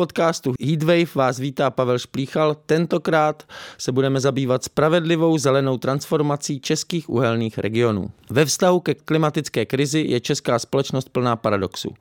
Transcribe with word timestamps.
podcastu 0.00 0.52
Heatwave 0.60 1.14
vás 1.14 1.38
vítá 1.38 1.70
Pavel 1.70 1.98
Šplíchal. 1.98 2.56
Tentokrát 2.66 3.42
se 3.78 3.92
budeme 3.92 4.20
zabývat 4.20 4.64
spravedlivou 4.64 5.38
zelenou 5.38 5.78
transformací 5.78 6.60
českých 6.60 7.10
uhelných 7.10 7.58
regionů. 7.58 8.10
Ve 8.30 8.44
vztahu 8.44 8.80
ke 8.80 8.94
klimatické 8.94 9.66
krizi 9.66 10.04
je 10.08 10.20
česká 10.20 10.58
společnost 10.58 11.08
plná 11.08 11.36
paradoxů. 11.36 11.94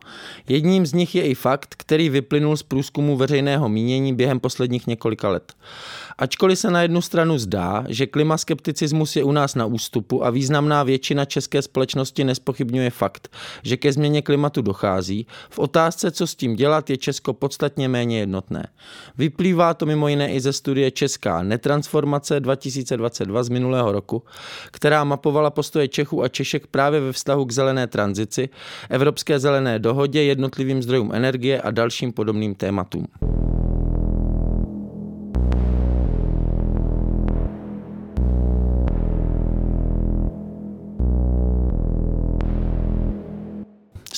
Jedním 0.48 0.86
z 0.86 0.94
nich 0.94 1.16
je 1.16 1.24
i 1.24 1.36
fakt, 1.36 1.76
který 1.78 2.10
vyplynul 2.10 2.58
z 2.58 2.64
průzkumu 2.64 3.18
veřejného 3.18 3.70
mínění 3.70 4.14
během 4.14 4.40
posledních 4.40 4.88
několika 4.88 5.30
let. 5.30 5.54
Ačkoliv 6.18 6.60
se 6.60 6.72
na 6.72 6.82
jednu 6.82 7.02
stranu 7.02 7.38
zdá, 7.38 7.84
že 7.88 8.08
klimaskepticismus 8.08 9.16
je 9.16 9.24
u 9.24 9.32
nás 9.32 9.56
na 9.56 9.66
ústupu 9.66 10.26
a 10.26 10.30
významná 10.30 10.84
většina 10.84 11.26
české 11.26 11.62
společnosti 11.62 12.24
nespochybňuje 12.24 12.90
fakt, 12.90 13.30
že 13.64 13.78
ke 13.78 13.94
změně 13.94 14.22
klimatu 14.22 14.62
dochází, 14.62 15.28
v 15.50 15.60
otázce, 15.60 16.12
co 16.12 16.28
s 16.28 16.36
tím 16.36 16.56
dělat, 16.56 16.90
je 16.90 16.98
Česko 16.98 17.34
podstatně 17.34 17.89
méně 17.90 18.20
jednotné. 18.20 18.68
Vyplývá 19.18 19.74
to 19.74 19.86
mimo 19.86 20.08
jiné 20.08 20.32
i 20.32 20.40
ze 20.40 20.54
studie 20.54 20.92
Česká 20.92 21.44
netransformace 21.44 22.40
2022 22.40 23.44
z 23.44 23.50
minulého 23.50 23.92
roku, 23.92 24.24
která 24.72 25.04
mapovala 25.04 25.50
postoje 25.50 25.88
Čechů 25.88 26.24
a 26.24 26.28
Češek 26.28 26.68
právě 26.68 27.00
ve 27.00 27.12
vztahu 27.12 27.46
k 27.46 27.52
zelené 27.52 27.88
tranzici, 27.88 28.50
Evropské 28.90 29.40
zelené 29.40 29.80
dohodě, 29.80 30.24
jednotlivým 30.24 30.84
zdrojům 30.84 31.12
energie 31.14 31.62
a 31.62 31.72
dalším 31.72 32.14
podobným 32.14 32.56
tématům. 32.56 33.08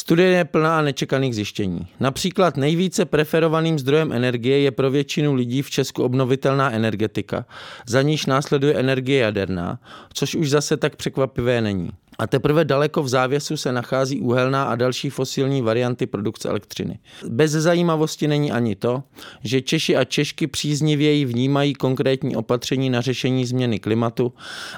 Studie 0.01 0.29
je 0.29 0.45
plná 0.45 0.81
nečekaných 0.81 1.35
zjištění. 1.35 1.87
Například 1.99 2.57
nejvíce 2.57 3.05
preferovaným 3.05 3.79
zdrojem 3.79 4.11
energie 4.11 4.59
je 4.59 4.71
pro 4.71 4.91
většinu 4.91 5.33
lidí 5.33 5.61
v 5.61 5.69
Česku 5.69 6.03
obnovitelná 6.03 6.71
energetika, 6.71 7.45
za 7.87 8.01
níž 8.01 8.25
následuje 8.25 8.73
energie 8.73 9.19
jaderná, 9.19 9.79
což 10.13 10.35
už 10.35 10.49
zase 10.49 10.77
tak 10.77 10.95
překvapivé 10.95 11.61
není. 11.61 11.89
A 12.21 12.27
teprve 12.27 12.65
daleko 12.65 13.03
v 13.03 13.07
závěsu 13.07 13.57
se 13.57 13.71
nachází 13.71 14.21
uhelná 14.21 14.63
a 14.63 14.75
další 14.75 15.09
fosilní 15.09 15.61
varianty 15.61 16.05
produkce 16.05 16.49
elektřiny. 16.49 16.99
Bez 17.29 17.51
zajímavosti 17.51 18.27
není 18.27 18.51
ani 18.51 18.75
to, 18.75 19.03
že 19.43 19.61
Češi 19.61 19.97
a 19.97 20.03
Češky 20.03 20.47
příznivěji 20.47 21.25
vnímají 21.25 21.73
konkrétní 21.73 22.35
opatření 22.35 22.89
na 22.89 23.01
řešení 23.01 23.45
změny 23.45 23.79
klimatu, 23.79 24.33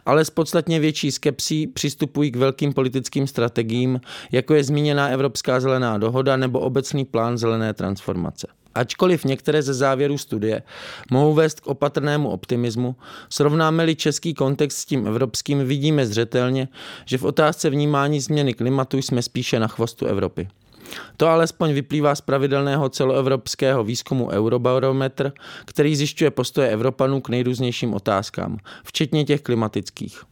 ale 0.06 0.26
s 0.26 0.30
podstatně 0.30 0.80
větší 0.80 1.12
skepsí 1.12 1.68
přistupují 1.68 2.32
k 2.32 2.36
velkým 2.36 2.74
politickým 2.74 3.28
strategiím, 3.28 4.02
jako 4.32 4.54
je 4.54 4.64
zmíněná 4.64 5.08
Evropská 5.08 5.60
zelená 5.60 5.98
dohoda 5.98 6.38
nebo 6.38 6.60
obecný 6.60 7.06
plán 7.06 7.38
zelené 7.38 7.74
transformace. 7.74 8.48
Ačkoliv 8.76 9.26
některé 9.26 9.62
ze 9.62 9.74
závěrů 9.74 10.18
studie 10.18 10.64
mohou 11.12 11.34
vést 11.34 11.60
k 11.60 11.68
opatrnému 11.68 12.30
optimismu, 12.30 12.96
srovnáme-li 13.30 13.96
český 13.96 14.34
kontext 14.34 14.78
s 14.78 14.86
tím 14.86 15.08
evropským, 15.08 15.68
vidíme 15.68 16.06
zřetelně, 16.06 16.68
že 17.06 17.18
v 17.18 17.24
otázce 17.24 17.70
vnímání 17.70 18.20
změny 18.20 18.54
klimatu 18.54 18.98
jsme 18.98 19.22
spíše 19.22 19.60
na 19.60 19.68
chvostu 19.68 20.06
Evropy. 20.06 20.48
To 21.18 21.28
alespoň 21.28 21.74
vyplývá 21.74 22.16
z 22.16 22.22
pravidelného 22.22 22.90
celoevropského 22.90 23.84
výzkumu 23.84 24.30
Eurobarometr, 24.30 25.32
který 25.66 25.96
zjišťuje 25.96 26.32
postoje 26.32 26.70
Evropanů 26.70 27.22
k 27.22 27.30
nejrůznějším 27.30 27.94
otázkám, 27.94 28.58
včetně 28.84 29.26
těch 29.26 29.42
klimatických. 29.42 30.24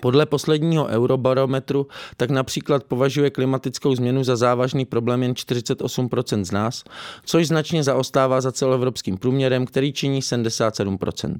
Podle 0.00 0.26
posledního 0.26 0.86
eurobarometru 0.86 1.86
tak 2.16 2.30
například 2.30 2.84
považuje 2.84 3.30
klimatickou 3.30 3.94
změnu 3.94 4.24
za 4.24 4.36
závažný 4.36 4.84
problém 4.84 5.22
jen 5.22 5.32
48% 5.32 6.44
z 6.44 6.52
nás, 6.52 6.84
což 7.24 7.46
značně 7.46 7.84
zaostává 7.84 8.40
za 8.40 8.52
celoevropským 8.52 9.16
průměrem, 9.16 9.66
který 9.66 9.92
činí 9.92 10.20
77%. 10.20 11.36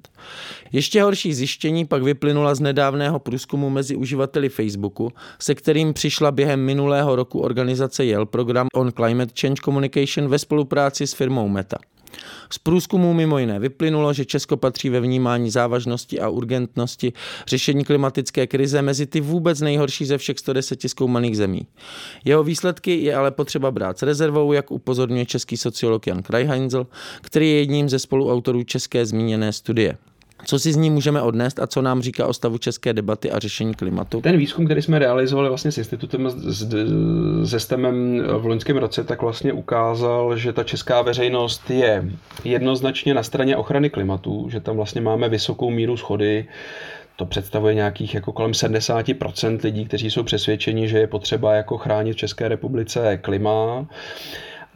Ještě 0.73 1.03
horší 1.03 1.35
zjištění 1.35 1.85
pak 1.85 2.03
vyplynula 2.03 2.55
z 2.55 2.61
nedávného 2.61 3.19
průzkumu 3.19 3.71
mezi 3.71 3.97
uživateli 3.97 4.49
Facebooku, 4.49 5.13
se 5.39 5.55
kterým 5.55 5.93
přišla 5.93 6.31
během 6.31 6.61
minulého 6.61 7.17
roku 7.17 7.41
organizace 7.41 8.07
Yale 8.07 8.27
Program 8.27 8.67
on 8.75 8.93
Climate 8.93 9.33
Change 9.41 9.63
Communication 9.65 10.29
ve 10.29 10.39
spolupráci 10.39 11.07
s 11.07 11.15
firmou 11.15 11.49
Meta. 11.49 11.77
Z 12.51 12.59
průzkumu 12.59 13.15
mimo 13.15 13.39
jiné 13.39 13.59
vyplynulo, 13.59 14.13
že 14.13 14.25
Česko 14.25 14.57
patří 14.57 14.89
ve 14.91 15.01
vnímání 15.01 15.51
závažnosti 15.51 16.21
a 16.21 16.29
urgentnosti 16.29 17.13
řešení 17.47 17.85
klimatické 17.85 18.47
krize 18.47 18.83
mezi 18.83 19.07
ty 19.07 19.21
vůbec 19.21 19.61
nejhorší 19.61 20.05
ze 20.05 20.19
všech 20.19 20.39
110 20.39 20.81
zkoumaných 20.87 21.37
zemí. 21.37 21.67
Jeho 22.25 22.45
výsledky 22.45 23.01
je 23.03 23.15
ale 23.15 23.31
potřeba 23.31 23.71
brát 23.71 23.99
s 23.99 24.03
rezervou, 24.03 24.53
jak 24.53 24.71
upozorňuje 24.71 25.27
český 25.27 25.57
sociolog 25.57 26.07
Jan 26.07 26.23
Krajheinzel, 26.23 26.87
který 27.21 27.51
je 27.51 27.59
jedním 27.59 27.89
ze 27.89 27.99
spoluautorů 27.99 28.63
české 28.63 29.07
zmíněné 29.07 29.53
studie. 29.53 29.97
Co 30.45 30.59
si 30.59 30.73
z 30.73 30.77
ní 30.77 30.91
můžeme 30.91 31.23
odnést 31.23 31.59
a 31.59 31.67
co 31.67 31.83
nám 31.83 32.03
říká 32.03 32.27
o 32.27 32.33
stavu 32.33 32.59
české 32.59 32.93
debaty 32.93 33.31
a 33.31 33.39
řešení 33.39 33.75
klimatu? 33.75 34.21
Ten 34.21 34.37
výzkum, 34.37 34.65
který 34.65 34.83
jsme 34.83 34.99
realizovali 34.99 35.49
vlastně 35.49 35.73
s 35.73 35.79
institutem 35.79 36.31
se 37.45 37.61
STEMem 37.61 38.23
v 38.39 38.47
loňském 38.47 38.77
roce, 38.77 39.05
tak 39.05 39.23
vlastně 39.23 39.53
ukázal, 39.53 40.37
že 40.37 40.53
ta 40.53 40.65
česká 40.65 41.03
veřejnost 41.03 41.71
je 41.71 42.11
jednoznačně 42.45 43.15
na 43.15 43.23
straně 43.23 43.57
ochrany 43.57 43.91
klimatu, 43.91 44.49
že 44.51 44.61
tam 44.61 44.77
vlastně 44.77 45.01
máme 45.01 45.29
vysokou 45.29 45.71
míru 45.71 45.97
schody, 45.97 46.47
to 47.17 47.27
představuje 47.27 47.75
nějakých 47.75 48.15
jako 48.15 48.33
kolem 48.33 48.53
70% 48.53 49.59
lidí, 49.65 49.85
kteří 49.85 50.11
jsou 50.11 50.23
přesvědčeni, 50.23 50.89
že 50.89 50.99
je 50.99 51.07
potřeba 51.07 51.55
jako 51.55 51.79
chránit 51.79 52.13
v 52.13 52.17
České 52.17 52.49
republice 52.49 53.19
klima. 53.23 53.87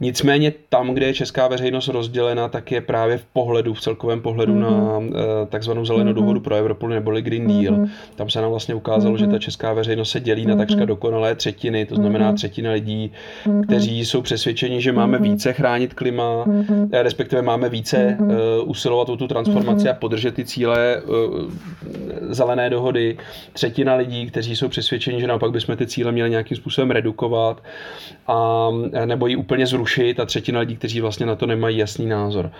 Nicméně 0.01 0.53
tam, 0.69 0.93
kde 0.93 1.05
je 1.05 1.13
česká 1.13 1.47
veřejnost 1.47 1.87
rozdělena, 1.87 2.47
tak 2.47 2.71
je 2.71 2.81
právě 2.81 3.17
v 3.17 3.25
pohledu, 3.25 3.73
v 3.73 3.81
celkovém 3.81 4.21
pohledu 4.21 4.53
mm-hmm. 4.53 4.59
na 4.59 4.97
uh, 4.97 5.13
takzvanou 5.49 5.85
zelenou 5.85 6.11
mm-hmm. 6.11 6.15
dohodu 6.15 6.39
pro 6.39 6.55
Evropu 6.55 6.87
neboli 6.87 7.21
Green 7.21 7.47
Deal. 7.47 7.75
Mm-hmm. 7.75 7.89
Tam 8.15 8.29
se 8.29 8.41
nám 8.41 8.49
vlastně 8.49 8.75
ukázalo, 8.75 9.15
mm-hmm. 9.15 9.19
že 9.19 9.25
ta 9.25 9.31
mhm. 9.31 9.39
česká 9.39 9.73
veřejnost 9.73 10.09
se 10.09 10.19
dělí 10.19 10.43
mm-hmm. 10.43 10.49
na 10.49 10.55
takřka 10.55 10.85
dokonalé 10.85 11.35
třetiny, 11.35 11.85
to 11.85 11.95
znamená 11.95 12.27
mhm. 12.27 12.35
třetina 12.35 12.71
lidí, 12.71 13.11
mm-hmm. 13.45 13.63
kteří 13.63 14.05
jsou 14.05 14.21
přesvědčeni, 14.21 14.81
že 14.81 14.91
máme 14.91 15.17
více 15.17 15.53
chránit 15.53 15.93
klima, 15.93 16.45
mm-hmm. 16.45 16.89
respektive 16.91 17.41
máme 17.41 17.69
více 17.69 18.17
mm-hmm. 18.19 18.61
uh, 18.61 18.69
usilovat 18.69 19.09
o 19.09 19.17
tu 19.17 19.27
transformaci 19.27 19.85
mm-hmm. 19.85 19.91
a 19.91 19.93
podržet 19.93 20.35
ty 20.35 20.45
cíle 20.45 21.01
uh, 21.01 21.51
zelené 22.29 22.69
dohody. 22.69 23.17
Třetina 23.53 23.95
lidí, 23.95 24.27
kteří 24.27 24.55
jsou 24.55 24.67
přesvědčeni, 24.67 25.21
že 25.21 25.27
naopak 25.27 25.51
bychom 25.51 25.77
ty 25.77 25.87
cíle 25.87 26.11
měli 26.11 26.29
nějakým 26.29 26.57
způsobem 26.57 26.91
redukovat 26.91 27.63
a 28.27 28.69
nebo 29.05 29.27
ji 29.27 29.35
úplně 29.35 29.67
zrušit 29.67 29.88
zrušit 29.89 30.19
a 30.19 30.25
třetina 30.25 30.59
lidí, 30.59 30.75
kteří 30.75 31.01
vlastně 31.01 31.25
na 31.25 31.35
to 31.35 31.45
nemají 31.45 31.77
jasný 31.77 32.05
názor. 32.05 32.51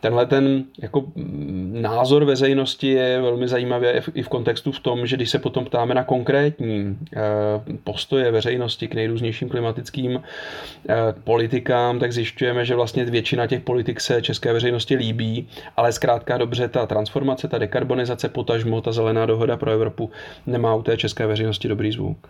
Tenhle 0.00 0.26
ten 0.26 0.64
jako 0.82 1.04
názor 1.72 2.24
veřejnosti 2.24 2.86
je 2.86 3.20
velmi 3.20 3.48
zajímavý 3.48 3.86
i 4.14 4.22
v 4.22 4.28
kontextu 4.28 4.72
v 4.72 4.80
tom, 4.80 5.06
že 5.06 5.16
když 5.16 5.30
se 5.30 5.38
potom 5.38 5.64
ptáme 5.64 5.94
na 5.94 6.04
konkrétní 6.04 6.98
eh, 7.16 7.20
postoje 7.84 8.30
veřejnosti 8.30 8.88
k 8.88 8.94
nejrůznějším 8.94 9.48
klimatickým 9.48 10.22
eh, 10.88 10.94
politikám, 11.24 11.98
tak 11.98 12.12
zjišťujeme, 12.12 12.64
že 12.64 12.74
vlastně 12.74 13.04
většina 13.04 13.46
těch 13.46 13.60
politik 13.60 14.00
se 14.00 14.22
české 14.22 14.52
veřejnosti 14.52 14.96
líbí, 14.96 15.48
ale 15.76 15.92
zkrátka 15.92 16.38
dobře 16.38 16.68
ta 16.68 16.86
transformace, 16.86 17.48
ta 17.48 17.58
dekarbonizace, 17.58 18.28
potažmo, 18.28 18.80
ta 18.80 18.92
zelená 18.92 19.26
dohoda 19.26 19.56
pro 19.56 19.70
Evropu 19.70 20.10
nemá 20.46 20.74
u 20.74 20.82
té 20.82 20.96
české 20.96 21.26
veřejnosti 21.26 21.68
dobrý 21.68 21.92
zvuk. 21.92 22.28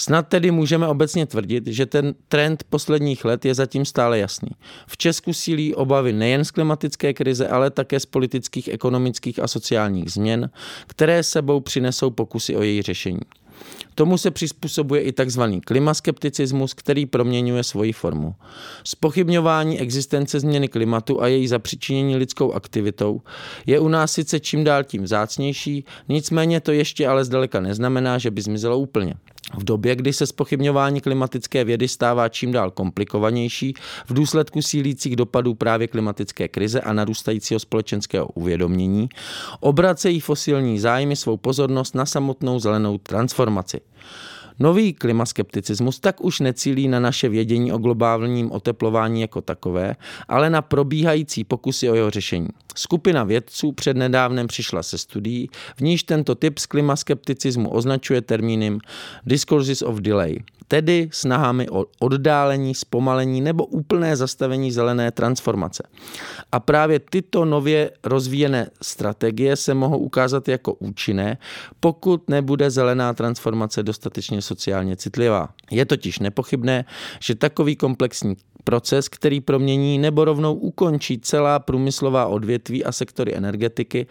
Snad 0.00 0.28
tedy 0.28 0.50
můžeme 0.50 0.88
obecně 0.88 1.26
tvrdit, 1.26 1.66
že 1.66 1.86
ten 1.86 2.14
trend 2.28 2.64
posledních 2.70 3.24
let 3.24 3.44
je 3.44 3.54
zatím 3.54 3.84
stále 3.84 4.18
jasný. 4.18 4.48
V 4.86 4.96
Česku 4.96 5.32
sílí 5.32 5.74
obavy 5.74 6.12
nejen 6.12 6.44
z 6.44 6.50
klimatické 6.50 7.14
krize, 7.14 7.48
ale 7.48 7.70
také 7.70 8.00
z 8.00 8.06
politických, 8.06 8.68
ekonomických 8.68 9.38
a 9.38 9.48
sociálních 9.48 10.12
změn, 10.12 10.50
které 10.86 11.22
sebou 11.22 11.60
přinesou 11.60 12.10
pokusy 12.10 12.56
o 12.56 12.62
její 12.62 12.82
řešení. 12.82 13.20
Tomu 13.94 14.18
se 14.18 14.30
přizpůsobuje 14.30 15.02
i 15.02 15.12
tzv. 15.12 15.42
klimaskepticismus, 15.64 16.74
který 16.74 17.06
proměňuje 17.06 17.62
svoji 17.64 17.92
formu. 17.92 18.34
Spochybňování 18.84 19.80
existence 19.80 20.40
změny 20.40 20.68
klimatu 20.68 21.22
a 21.22 21.26
její 21.26 21.48
zapřičinění 21.48 22.16
lidskou 22.16 22.52
aktivitou 22.52 23.20
je 23.66 23.80
u 23.80 23.88
nás 23.88 24.12
sice 24.12 24.40
čím 24.40 24.64
dál 24.64 24.84
tím 24.84 25.02
vzácnější, 25.02 25.84
nicméně 26.08 26.60
to 26.60 26.72
ještě 26.72 27.08
ale 27.08 27.24
zdaleka 27.24 27.60
neznamená, 27.60 28.18
že 28.18 28.30
by 28.30 28.42
zmizelo 28.42 28.78
úplně. 28.78 29.14
V 29.56 29.64
době, 29.64 29.96
kdy 29.96 30.12
se 30.12 30.26
spochybňování 30.26 31.00
klimatické 31.00 31.64
vědy 31.64 31.88
stává 31.88 32.28
čím 32.28 32.52
dál 32.52 32.70
komplikovanější 32.70 33.74
v 34.06 34.14
důsledku 34.14 34.62
sílících 34.62 35.16
dopadů 35.16 35.54
právě 35.54 35.88
klimatické 35.88 36.48
krize 36.48 36.80
a 36.80 36.92
narůstajícího 36.92 37.60
společenského 37.60 38.26
uvědomění, 38.26 39.08
obracejí 39.60 40.20
fosilní 40.20 40.78
zájmy 40.78 41.16
svou 41.16 41.36
pozornost 41.36 41.94
na 41.94 42.06
samotnou 42.06 42.58
zelenou 42.58 42.98
transformaci. 42.98 43.80
Nový 44.60 44.92
klimaskepticismus 44.92 46.00
tak 46.00 46.24
už 46.24 46.40
necílí 46.40 46.88
na 46.88 47.00
naše 47.00 47.28
vědění 47.28 47.72
o 47.72 47.78
globálním 47.78 48.52
oteplování 48.52 49.20
jako 49.20 49.40
takové, 49.40 49.96
ale 50.28 50.50
na 50.50 50.62
probíhající 50.62 51.44
pokusy 51.44 51.90
o 51.90 51.94
jeho 51.94 52.10
řešení. 52.10 52.48
Skupina 52.76 53.24
vědců 53.24 53.72
přednedávnem 53.72 54.46
přišla 54.46 54.82
se 54.82 54.98
studií, 54.98 55.48
v 55.76 55.80
níž 55.80 56.02
tento 56.02 56.34
typ 56.34 56.58
z 56.58 56.66
klimaskepticismu 56.66 57.70
označuje 57.70 58.20
termínem 58.20 58.78
discourses 59.26 59.82
of 59.82 60.00
delay, 60.00 60.38
tedy 60.70 61.08
snahami 61.12 61.66
o 61.70 61.86
oddálení, 61.98 62.74
zpomalení 62.74 63.40
nebo 63.40 63.66
úplné 63.66 64.16
zastavení 64.16 64.72
zelené 64.72 65.10
transformace. 65.10 65.82
A 66.52 66.60
právě 66.60 66.98
tyto 66.98 67.44
nově 67.44 67.90
rozvíjené 68.04 68.70
strategie 68.82 69.56
se 69.56 69.74
mohou 69.74 69.98
ukázat 69.98 70.48
jako 70.48 70.74
účinné, 70.74 71.38
pokud 71.80 72.30
nebude 72.30 72.70
zelená 72.70 73.14
transformace 73.14 73.82
dostatečně 73.82 74.42
sociálně 74.42 74.96
citlivá. 74.96 75.48
Je 75.70 75.84
totiž 75.84 76.18
nepochybné, 76.18 76.84
že 77.20 77.34
takový 77.34 77.76
komplexní 77.76 78.36
proces, 78.64 79.08
který 79.08 79.40
promění 79.40 79.98
nebo 79.98 80.24
rovnou 80.24 80.54
ukončí 80.54 81.18
celá 81.18 81.58
průmyslová 81.58 82.26
odvětví 82.26 82.84
a 82.84 82.92
sektory 82.92 83.36
energetiky, 83.36 84.06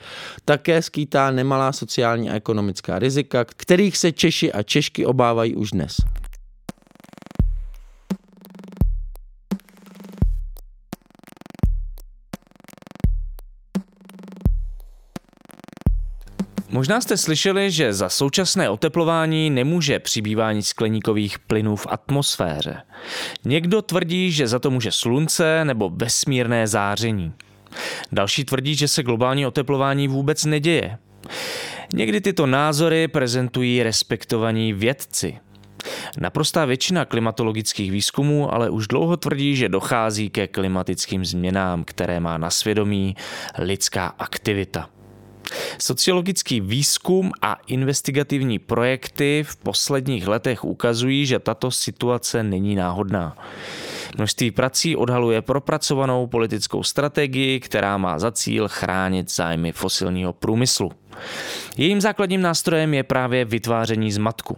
také 0.45 0.81
skýtá 0.81 1.31
nemalá 1.31 1.71
sociální 1.71 2.29
a 2.29 2.35
ekonomická 2.35 2.99
rizika, 2.99 3.45
kterých 3.45 3.97
se 3.97 4.11
Češi 4.11 4.51
a 4.51 4.63
Češky 4.63 5.05
obávají 5.05 5.55
už 5.55 5.71
dnes. 5.71 5.97
Možná 16.71 17.01
jste 17.01 17.17
slyšeli, 17.17 17.71
že 17.71 17.93
za 17.93 18.09
současné 18.09 18.69
oteplování 18.69 19.49
nemůže 19.49 19.99
přibývání 19.99 20.63
skleníkových 20.63 21.39
plynů 21.39 21.75
v 21.75 21.87
atmosféře. 21.89 22.81
Někdo 23.45 23.81
tvrdí, 23.81 24.31
že 24.31 24.47
za 24.47 24.59
to 24.59 24.71
může 24.71 24.91
slunce 24.91 25.65
nebo 25.65 25.89
vesmírné 25.89 26.67
záření. 26.67 27.33
Další 28.11 28.45
tvrdí, 28.45 28.75
že 28.75 28.87
se 28.87 29.03
globální 29.03 29.45
oteplování 29.45 30.07
vůbec 30.07 30.45
neděje. 30.45 30.97
Někdy 31.93 32.21
tyto 32.21 32.45
názory 32.45 33.07
prezentují 33.07 33.83
respektovaní 33.83 34.73
vědci. 34.73 35.37
Naprostá 36.19 36.65
většina 36.65 37.05
klimatologických 37.05 37.91
výzkumů 37.91 38.53
ale 38.53 38.69
už 38.69 38.87
dlouho 38.87 39.17
tvrdí, 39.17 39.55
že 39.55 39.69
dochází 39.69 40.29
ke 40.29 40.47
klimatickým 40.47 41.25
změnám, 41.25 41.83
které 41.83 42.19
má 42.19 42.37
na 42.37 42.49
svědomí 42.49 43.15
lidská 43.57 44.07
aktivita. 44.07 44.89
Sociologický 45.81 46.61
výzkum 46.61 47.31
a 47.41 47.57
investigativní 47.67 48.59
projekty 48.59 49.45
v 49.47 49.55
posledních 49.55 50.27
letech 50.27 50.65
ukazují, 50.65 51.25
že 51.25 51.39
tato 51.39 51.71
situace 51.71 52.43
není 52.43 52.75
náhodná. 52.75 53.37
Množství 54.17 54.51
prací 54.51 54.95
odhaluje 54.95 55.41
propracovanou 55.41 56.27
politickou 56.27 56.83
strategii, 56.83 57.59
která 57.59 57.97
má 57.97 58.19
za 58.19 58.31
cíl 58.31 58.67
chránit 58.67 59.31
zájmy 59.31 59.71
fosilního 59.71 60.33
průmyslu. 60.33 60.91
Jejím 61.77 62.01
základním 62.01 62.41
nástrojem 62.41 62.93
je 62.93 63.03
právě 63.03 63.45
vytváření 63.45 64.11
zmatku. 64.11 64.57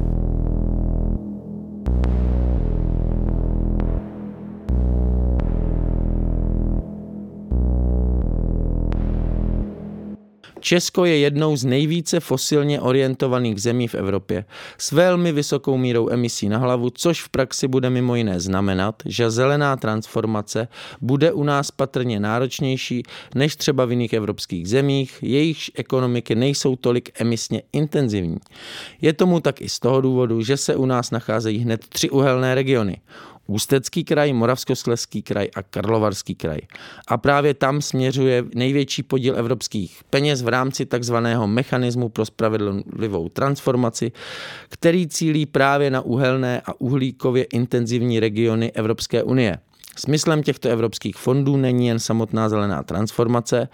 Česko 10.61 11.05
je 11.05 11.17
jednou 11.17 11.55
z 11.55 11.65
nejvíce 11.65 12.19
fosilně 12.19 12.81
orientovaných 12.81 13.61
zemí 13.61 13.87
v 13.87 13.95
Evropě 13.95 14.45
s 14.77 14.91
velmi 14.91 15.31
vysokou 15.31 15.77
mírou 15.77 16.09
emisí 16.09 16.49
na 16.49 16.57
hlavu, 16.57 16.89
což 16.89 17.21
v 17.21 17.29
praxi 17.29 17.67
bude 17.67 17.89
mimo 17.89 18.15
jiné 18.15 18.39
znamenat, 18.39 18.95
že 19.05 19.31
zelená 19.31 19.75
transformace 19.75 20.67
bude 21.01 21.31
u 21.31 21.43
nás 21.43 21.71
patrně 21.71 22.19
náročnější 22.19 23.03
než 23.35 23.55
třeba 23.55 23.85
v 23.85 23.91
jiných 23.91 24.13
evropských 24.13 24.69
zemích, 24.69 25.17
jejichž 25.21 25.71
ekonomiky 25.75 26.35
nejsou 26.35 26.75
tolik 26.75 27.21
emisně 27.21 27.61
intenzivní. 27.73 28.37
Je 29.01 29.13
tomu 29.13 29.39
tak 29.39 29.61
i 29.61 29.69
z 29.69 29.79
toho 29.79 30.01
důvodu, 30.01 30.41
že 30.41 30.57
se 30.57 30.75
u 30.75 30.85
nás 30.85 31.11
nacházejí 31.11 31.59
hned 31.59 31.87
tři 31.87 32.09
uhelné 32.09 32.55
regiony. 32.55 32.97
Ústecký 33.51 34.03
kraj, 34.03 34.33
Moravskoslezský 34.33 35.21
kraj 35.21 35.49
a 35.55 35.63
Karlovarský 35.63 36.35
kraj. 36.35 36.59
A 37.07 37.17
právě 37.17 37.53
tam 37.53 37.81
směřuje 37.81 38.43
největší 38.55 39.03
podíl 39.03 39.35
evropských 39.37 40.01
peněz 40.09 40.41
v 40.41 40.47
rámci 40.47 40.85
takzvaného 40.85 41.47
mechanismu 41.47 42.09
pro 42.09 42.25
spravedlivou 42.25 43.29
transformaci, 43.29 44.11
který 44.69 45.07
cílí 45.07 45.45
právě 45.45 45.91
na 45.91 46.01
uhelné 46.01 46.61
a 46.65 46.81
uhlíkově 46.81 47.43
intenzivní 47.43 48.19
regiony 48.19 48.71
Evropské 48.71 49.23
unie. 49.23 49.57
Smyslem 49.97 50.43
těchto 50.43 50.69
evropských 50.69 51.15
fondů 51.15 51.57
není 51.57 51.87
jen 51.87 51.99
samotná 51.99 52.49
zelená 52.49 52.83
transformace, 52.83 53.67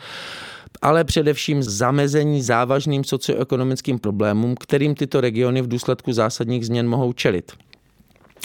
ale 0.82 1.04
především 1.04 1.64
zamezení 1.64 2.42
závažným 2.42 3.04
socioekonomickým 3.04 4.00
problémům, 4.00 4.56
kterým 4.56 4.96
tyto 4.96 5.22
regiony 5.22 5.62
v 5.62 5.68
důsledku 5.68 6.14
zásadních 6.14 6.66
změn 6.66 6.88
mohou 6.88 7.14
čelit. 7.14 7.67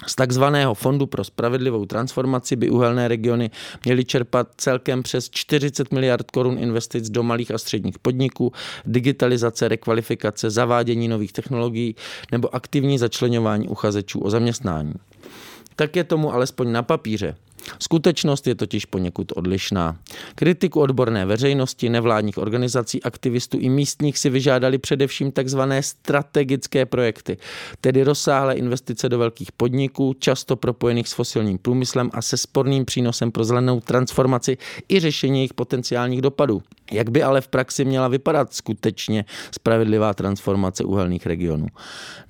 Z 0.06 0.14
takzvaného 0.14 0.74
Fondu 0.74 1.06
pro 1.06 1.24
spravedlivou 1.24 1.86
transformaci 1.86 2.56
by 2.56 2.70
uhelné 2.70 3.08
regiony 3.08 3.50
měly 3.84 4.04
čerpat 4.04 4.48
celkem 4.56 5.02
přes 5.02 5.30
40 5.30 5.92
miliard 5.92 6.30
korun 6.30 6.58
investic 6.58 7.10
do 7.10 7.22
malých 7.22 7.50
a 7.50 7.58
středních 7.58 7.98
podniků, 7.98 8.52
digitalizace, 8.84 9.68
rekvalifikace, 9.68 10.50
zavádění 10.50 11.08
nových 11.08 11.32
technologií 11.32 11.96
nebo 12.32 12.54
aktivní 12.54 12.98
začlenování 12.98 13.68
uchazečů 13.68 14.20
o 14.20 14.30
zaměstnání. 14.30 14.94
Tak 15.76 15.96
je 15.96 16.04
tomu 16.04 16.34
alespoň 16.34 16.72
na 16.72 16.82
papíře. 16.82 17.34
Skutečnost 17.78 18.46
je 18.46 18.54
totiž 18.54 18.84
poněkud 18.84 19.32
odlišná. 19.36 19.96
Kritiku 20.34 20.80
odborné 20.80 21.26
veřejnosti, 21.26 21.88
nevládních 21.88 22.38
organizací, 22.38 23.02
aktivistů 23.02 23.58
i 23.58 23.68
místních 23.68 24.18
si 24.18 24.30
vyžádali 24.30 24.78
především 24.78 25.32
tzv. 25.32 25.60
strategické 25.80 26.86
projekty, 26.86 27.38
tedy 27.80 28.02
rozsáhlé 28.02 28.54
investice 28.54 29.08
do 29.08 29.18
velkých 29.18 29.52
podniků, 29.52 30.14
často 30.18 30.56
propojených 30.56 31.08
s 31.08 31.12
fosilním 31.12 31.58
průmyslem 31.58 32.10
a 32.12 32.22
se 32.22 32.36
sporným 32.36 32.84
přínosem 32.84 33.32
pro 33.32 33.44
zelenou 33.44 33.80
transformaci 33.80 34.58
i 34.88 35.00
řešení 35.00 35.38
jejich 35.38 35.54
potenciálních 35.54 36.22
dopadů. 36.22 36.62
Jak 36.92 37.10
by 37.10 37.22
ale 37.22 37.40
v 37.40 37.48
praxi 37.48 37.84
měla 37.84 38.08
vypadat 38.08 38.54
skutečně 38.54 39.24
spravedlivá 39.54 40.14
transformace 40.14 40.84
uhelných 40.84 41.26
regionů? 41.26 41.66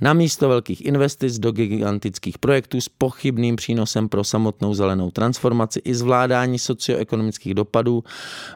Na 0.00 0.12
místo 0.12 0.48
velkých 0.48 0.84
investic 0.84 1.38
do 1.38 1.52
gigantických 1.52 2.38
projektů 2.38 2.80
s 2.80 2.88
pochybným 2.88 3.56
přínosem 3.56 4.08
pro 4.08 4.24
samotnou 4.24 4.74
zelenou 4.74 5.10
transformaci 5.10 5.80
i 5.84 5.94
zvládání 5.94 6.58
socioekonomických 6.58 7.54
dopadů 7.54 8.04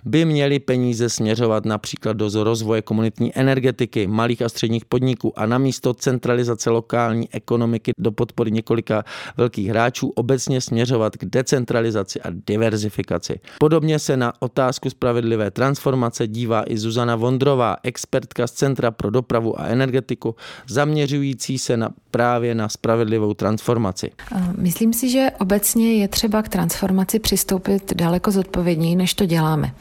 by 0.04 0.24
měly 0.24 0.58
peníze 0.58 1.08
směřovat 1.08 1.64
například 1.64 2.16
do 2.16 2.44
rozvoje 2.44 2.82
komunitní 2.82 3.38
energetiky, 3.38 4.06
malých 4.06 4.42
a 4.42 4.48
středních 4.48 4.84
podniků 4.84 5.38
a 5.38 5.46
na 5.46 5.58
místo 5.58 5.94
centralizace 5.94 6.70
lokální 6.70 7.28
ekonomiky 7.32 7.92
do 7.98 8.12
podpory 8.12 8.50
několika 8.50 9.04
velkých 9.36 9.68
hráčů 9.68 10.08
obecně 10.08 10.60
směřovat 10.60 11.16
k 11.16 11.24
decentralizaci 11.24 12.20
a 12.20 12.28
diverzifikaci. 12.46 13.40
Podobně 13.58 13.98
se 13.98 14.16
na 14.16 14.32
otázku 14.40 14.90
spravedlivé 14.90 15.50
transformace 15.50 15.95
informace 15.96 16.26
dívá 16.26 16.64
i 16.66 16.78
Zuzana 16.78 17.16
Vondrová, 17.16 17.76
expertka 17.82 18.46
z 18.46 18.52
Centra 18.52 18.90
pro 18.90 19.10
dopravu 19.10 19.60
a 19.60 19.66
energetiku, 19.66 20.34
zaměřující 20.68 21.58
se 21.58 21.76
na, 21.76 21.90
právě 22.10 22.54
na 22.54 22.68
spravedlivou 22.68 23.34
transformaci. 23.34 24.10
Myslím 24.58 24.92
si, 24.92 25.10
že 25.10 25.28
obecně 25.40 25.94
je 25.94 26.08
třeba 26.08 26.42
k 26.42 26.48
transformaci 26.48 27.18
přistoupit 27.18 27.94
daleko 27.94 28.30
zodpovědněji, 28.30 28.96
než 28.96 29.14
to 29.14 29.26
děláme. 29.26 29.72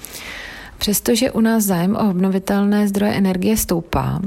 Přestože 0.77 1.31
u 1.31 1.41
nás 1.41 1.63
zájem 1.63 1.95
o 1.95 2.09
obnovitelné 2.09 2.87
zdroje 2.87 3.13
energie 3.13 3.57
stoupá, 3.57 4.21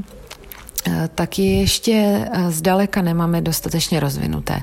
eh, 0.86 1.08
tak 1.14 1.38
je 1.38 1.60
ještě 1.60 1.92
eh, 1.92 2.50
zdaleka 2.50 3.02
nemáme 3.02 3.40
dostatečně 3.40 4.00
rozvinuté. 4.00 4.60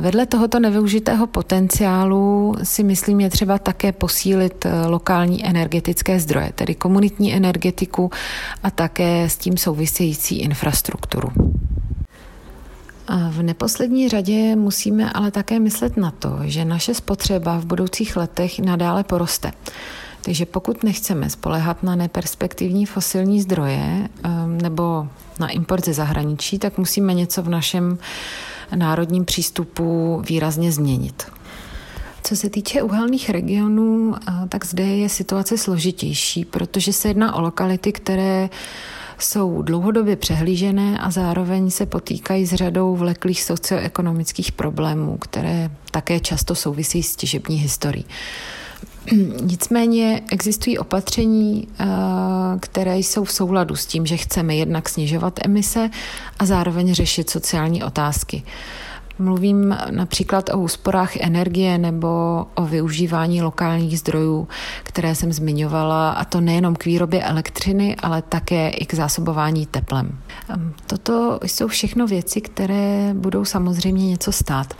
Vedle 0.00 0.26
tohoto 0.26 0.60
nevyužitého 0.60 1.26
potenciálu 1.26 2.54
si 2.62 2.82
myslím 2.84 3.20
je 3.20 3.30
třeba 3.30 3.58
také 3.58 3.92
posílit 3.92 4.66
eh, 4.66 4.86
lokální 4.86 5.46
energetické 5.46 6.20
zdroje, 6.20 6.52
tedy 6.54 6.74
komunitní 6.74 7.34
energetiku 7.34 8.10
a 8.62 8.70
také 8.70 9.28
s 9.28 9.36
tím 9.36 9.56
související 9.56 10.40
infrastrukturu. 10.40 11.32
V 13.30 13.42
neposlední 13.42 14.08
řadě 14.08 14.56
musíme 14.56 15.12
ale 15.12 15.30
také 15.30 15.60
myslet 15.60 15.96
na 15.96 16.10
to, 16.10 16.38
že 16.42 16.64
naše 16.64 16.94
spotřeba 16.94 17.58
v 17.58 17.64
budoucích 17.64 18.16
letech 18.16 18.58
nadále 18.58 19.04
poroste. 19.04 19.52
Takže 20.22 20.46
pokud 20.46 20.82
nechceme 20.82 21.30
spolehat 21.30 21.82
na 21.82 21.96
neperspektivní 21.96 22.86
fosilní 22.86 23.40
zdroje 23.42 24.08
eh, 24.24 24.28
nebo 24.46 25.08
na 25.40 25.48
import 25.48 25.84
ze 25.84 25.92
zahraničí, 25.92 26.58
tak 26.58 26.78
musíme 26.78 27.14
něco 27.14 27.42
v 27.42 27.48
našem 27.48 27.98
národním 28.76 29.24
přístupu 29.24 30.22
výrazně 30.28 30.72
změnit. 30.72 31.22
Co 32.24 32.36
se 32.36 32.50
týče 32.50 32.82
uhelných 32.82 33.30
regionů, 33.30 34.14
tak 34.48 34.64
zde 34.64 34.84
je 34.84 35.08
situace 35.08 35.58
složitější, 35.58 36.44
protože 36.44 36.92
se 36.92 37.08
jedná 37.08 37.34
o 37.34 37.40
lokality, 37.40 37.92
které 37.92 38.50
jsou 39.18 39.62
dlouhodobě 39.62 40.16
přehlížené 40.16 40.98
a 40.98 41.10
zároveň 41.10 41.70
se 41.70 41.86
potýkají 41.86 42.46
s 42.46 42.54
řadou 42.54 42.96
vleklých 42.96 43.42
socioekonomických 43.42 44.52
problémů, 44.52 45.16
které 45.18 45.70
také 45.90 46.20
často 46.20 46.54
souvisí 46.54 47.02
s 47.02 47.16
těžební 47.16 47.56
historií. 47.56 48.04
Nicméně 49.42 50.22
existují 50.32 50.78
opatření, 50.78 51.68
eh, 51.80 51.86
které 52.60 52.98
jsou 52.98 53.24
v 53.24 53.32
souladu 53.32 53.76
s 53.76 53.86
tím, 53.86 54.06
že 54.06 54.16
chceme 54.16 54.56
jednak 54.56 54.88
snižovat 54.88 55.40
emise 55.44 55.90
a 56.38 56.46
zároveň 56.46 56.94
řešit 56.94 57.30
sociální 57.30 57.82
otázky. 57.84 58.42
Mluvím 59.18 59.76
například 59.90 60.50
o 60.54 60.58
úsporách 60.58 61.16
energie 61.16 61.78
nebo 61.78 62.46
o 62.54 62.66
využívání 62.66 63.42
lokálních 63.42 63.98
zdrojů, 63.98 64.48
které 64.82 65.14
jsem 65.14 65.32
zmiňovala, 65.32 66.10
a 66.10 66.24
to 66.24 66.40
nejenom 66.40 66.76
k 66.76 66.84
výrobě 66.84 67.22
elektřiny, 67.24 67.96
ale 67.96 68.22
také 68.22 68.68
i 68.70 68.86
k 68.86 68.94
zásobování 68.94 69.66
teplem. 69.66 70.18
Ehm, 70.48 70.74
toto 70.86 71.40
jsou 71.42 71.68
všechno 71.68 72.06
věci, 72.06 72.40
které 72.40 73.14
budou 73.14 73.44
samozřejmě 73.44 74.08
něco 74.08 74.32
stát. 74.32 74.74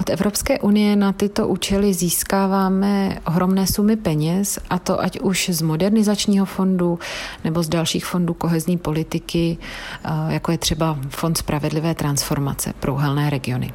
Od 0.00 0.10
Evropské 0.10 0.58
unie 0.58 0.96
na 0.96 1.12
tyto 1.12 1.48
účely 1.48 1.94
získáváme 1.94 3.18
ohromné 3.26 3.66
sumy 3.66 3.96
peněz, 3.96 4.58
a 4.70 4.78
to 4.78 5.00
ať 5.00 5.20
už 5.20 5.50
z 5.52 5.62
modernizačního 5.62 6.46
fondu 6.46 6.98
nebo 7.44 7.62
z 7.62 7.68
dalších 7.68 8.06
fondů 8.06 8.34
kohezní 8.34 8.78
politiky, 8.78 9.58
eh, 10.04 10.10
jako 10.28 10.52
je 10.52 10.58
třeba 10.58 10.98
Fond 11.08 11.38
spravedlivé 11.38 11.94
transformace 11.94 12.72
pro 12.80 12.94
uhelné 12.94 13.30
regiony. 13.30 13.72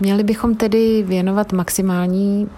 Měli 0.00 0.22
bychom 0.22 0.54
tedy 0.54 1.02
věnovat 1.02 1.52
maximální 1.52 2.48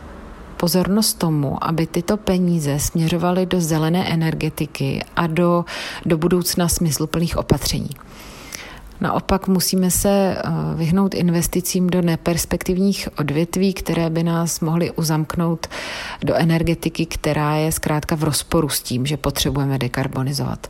pozornost 0.57 1.19
tomu, 1.19 1.65
aby 1.65 1.87
tyto 1.87 2.17
peníze 2.17 2.79
směřovaly 2.79 3.47
do 3.47 3.61
zelené 3.61 4.13
energetiky 4.13 5.05
a 5.17 5.27
do, 5.27 5.65
do 6.07 6.19
budoucna 6.19 6.69
smysluplných 6.69 7.37
opatření. 7.37 7.91
Naopak 9.01 9.49
musíme 9.49 9.91
se 9.91 10.09
eh, 10.09 10.51
vyhnout 10.75 11.15
investicím 11.15 11.91
do 11.91 12.03
neperspektivních 12.03 13.09
odvětví, 13.19 13.75
které 13.75 14.11
by 14.11 14.23
nás 14.23 14.61
mohly 14.61 14.91
uzamknout 14.91 15.67
do 16.25 16.35
energetiky, 16.35 17.07
která 17.07 17.57
je 17.57 17.73
zkrátka 17.73 18.17
v 18.17 18.25
rozporu 18.25 18.69
s 18.69 18.81
tím, 18.81 19.07
že 19.07 19.17
potřebujeme 19.17 19.79
dekarbonizovat. 19.79 20.67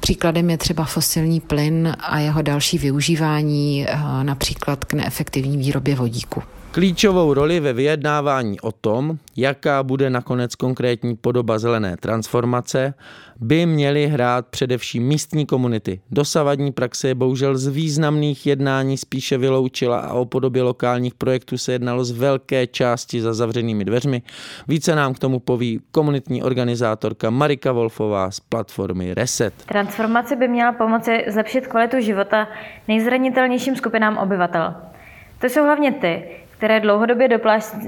Příkladem 0.00 0.50
je 0.50 0.58
třeba 0.58 0.84
fosilní 0.84 1.40
plyn 1.40 1.96
a 2.00 2.18
jeho 2.18 2.42
další 2.42 2.78
využívání, 2.78 3.86
eh, 3.88 3.98
například 4.22 4.84
k 4.84 4.92
neefektivní 4.92 5.56
výrobě 5.56 5.94
vodíku. 5.94 6.42
Klíčovou 6.76 7.34
roli 7.34 7.60
ve 7.60 7.72
vyjednávání 7.72 8.60
o 8.60 8.72
tom, 8.72 9.18
jaká 9.36 9.82
bude 9.82 10.10
nakonec 10.10 10.54
konkrétní 10.54 11.16
podoba 11.16 11.58
zelené 11.58 11.96
transformace, 11.96 12.94
by 13.40 13.66
měly 13.66 14.06
hrát 14.06 14.46
především 14.46 15.06
místní 15.06 15.46
komunity. 15.46 16.00
Dosavadní 16.10 16.72
praxe 16.72 17.08
je 17.08 17.14
bohužel 17.14 17.58
z 17.58 17.66
významných 17.66 18.46
jednání 18.46 18.96
spíše 18.96 19.38
vyloučila 19.38 19.98
a 19.98 20.12
o 20.12 20.24
podobě 20.24 20.62
lokálních 20.62 21.14
projektů 21.14 21.58
se 21.58 21.72
jednalo 21.72 22.04
z 22.04 22.10
velké 22.10 22.66
části 22.66 23.20
za 23.20 23.34
zavřenými 23.34 23.84
dveřmi. 23.84 24.22
Více 24.68 24.94
nám 24.94 25.14
k 25.14 25.18
tomu 25.18 25.40
poví 25.40 25.80
komunitní 25.90 26.42
organizátorka 26.42 27.30
Marika 27.30 27.72
Wolfová 27.72 28.30
z 28.30 28.40
platformy 28.40 29.14
Reset. 29.14 29.54
Transformace 29.68 30.36
by 30.36 30.48
měla 30.48 30.72
pomoci 30.72 31.24
zlepšit 31.28 31.66
kvalitu 31.66 32.00
života 32.00 32.48
nejzranitelnějším 32.88 33.76
skupinám 33.76 34.18
obyvatel. 34.18 34.74
To 35.40 35.46
jsou 35.46 35.64
hlavně 35.64 35.92
ty, 35.92 36.24
které 36.56 36.80
dlouhodobě 36.80 37.28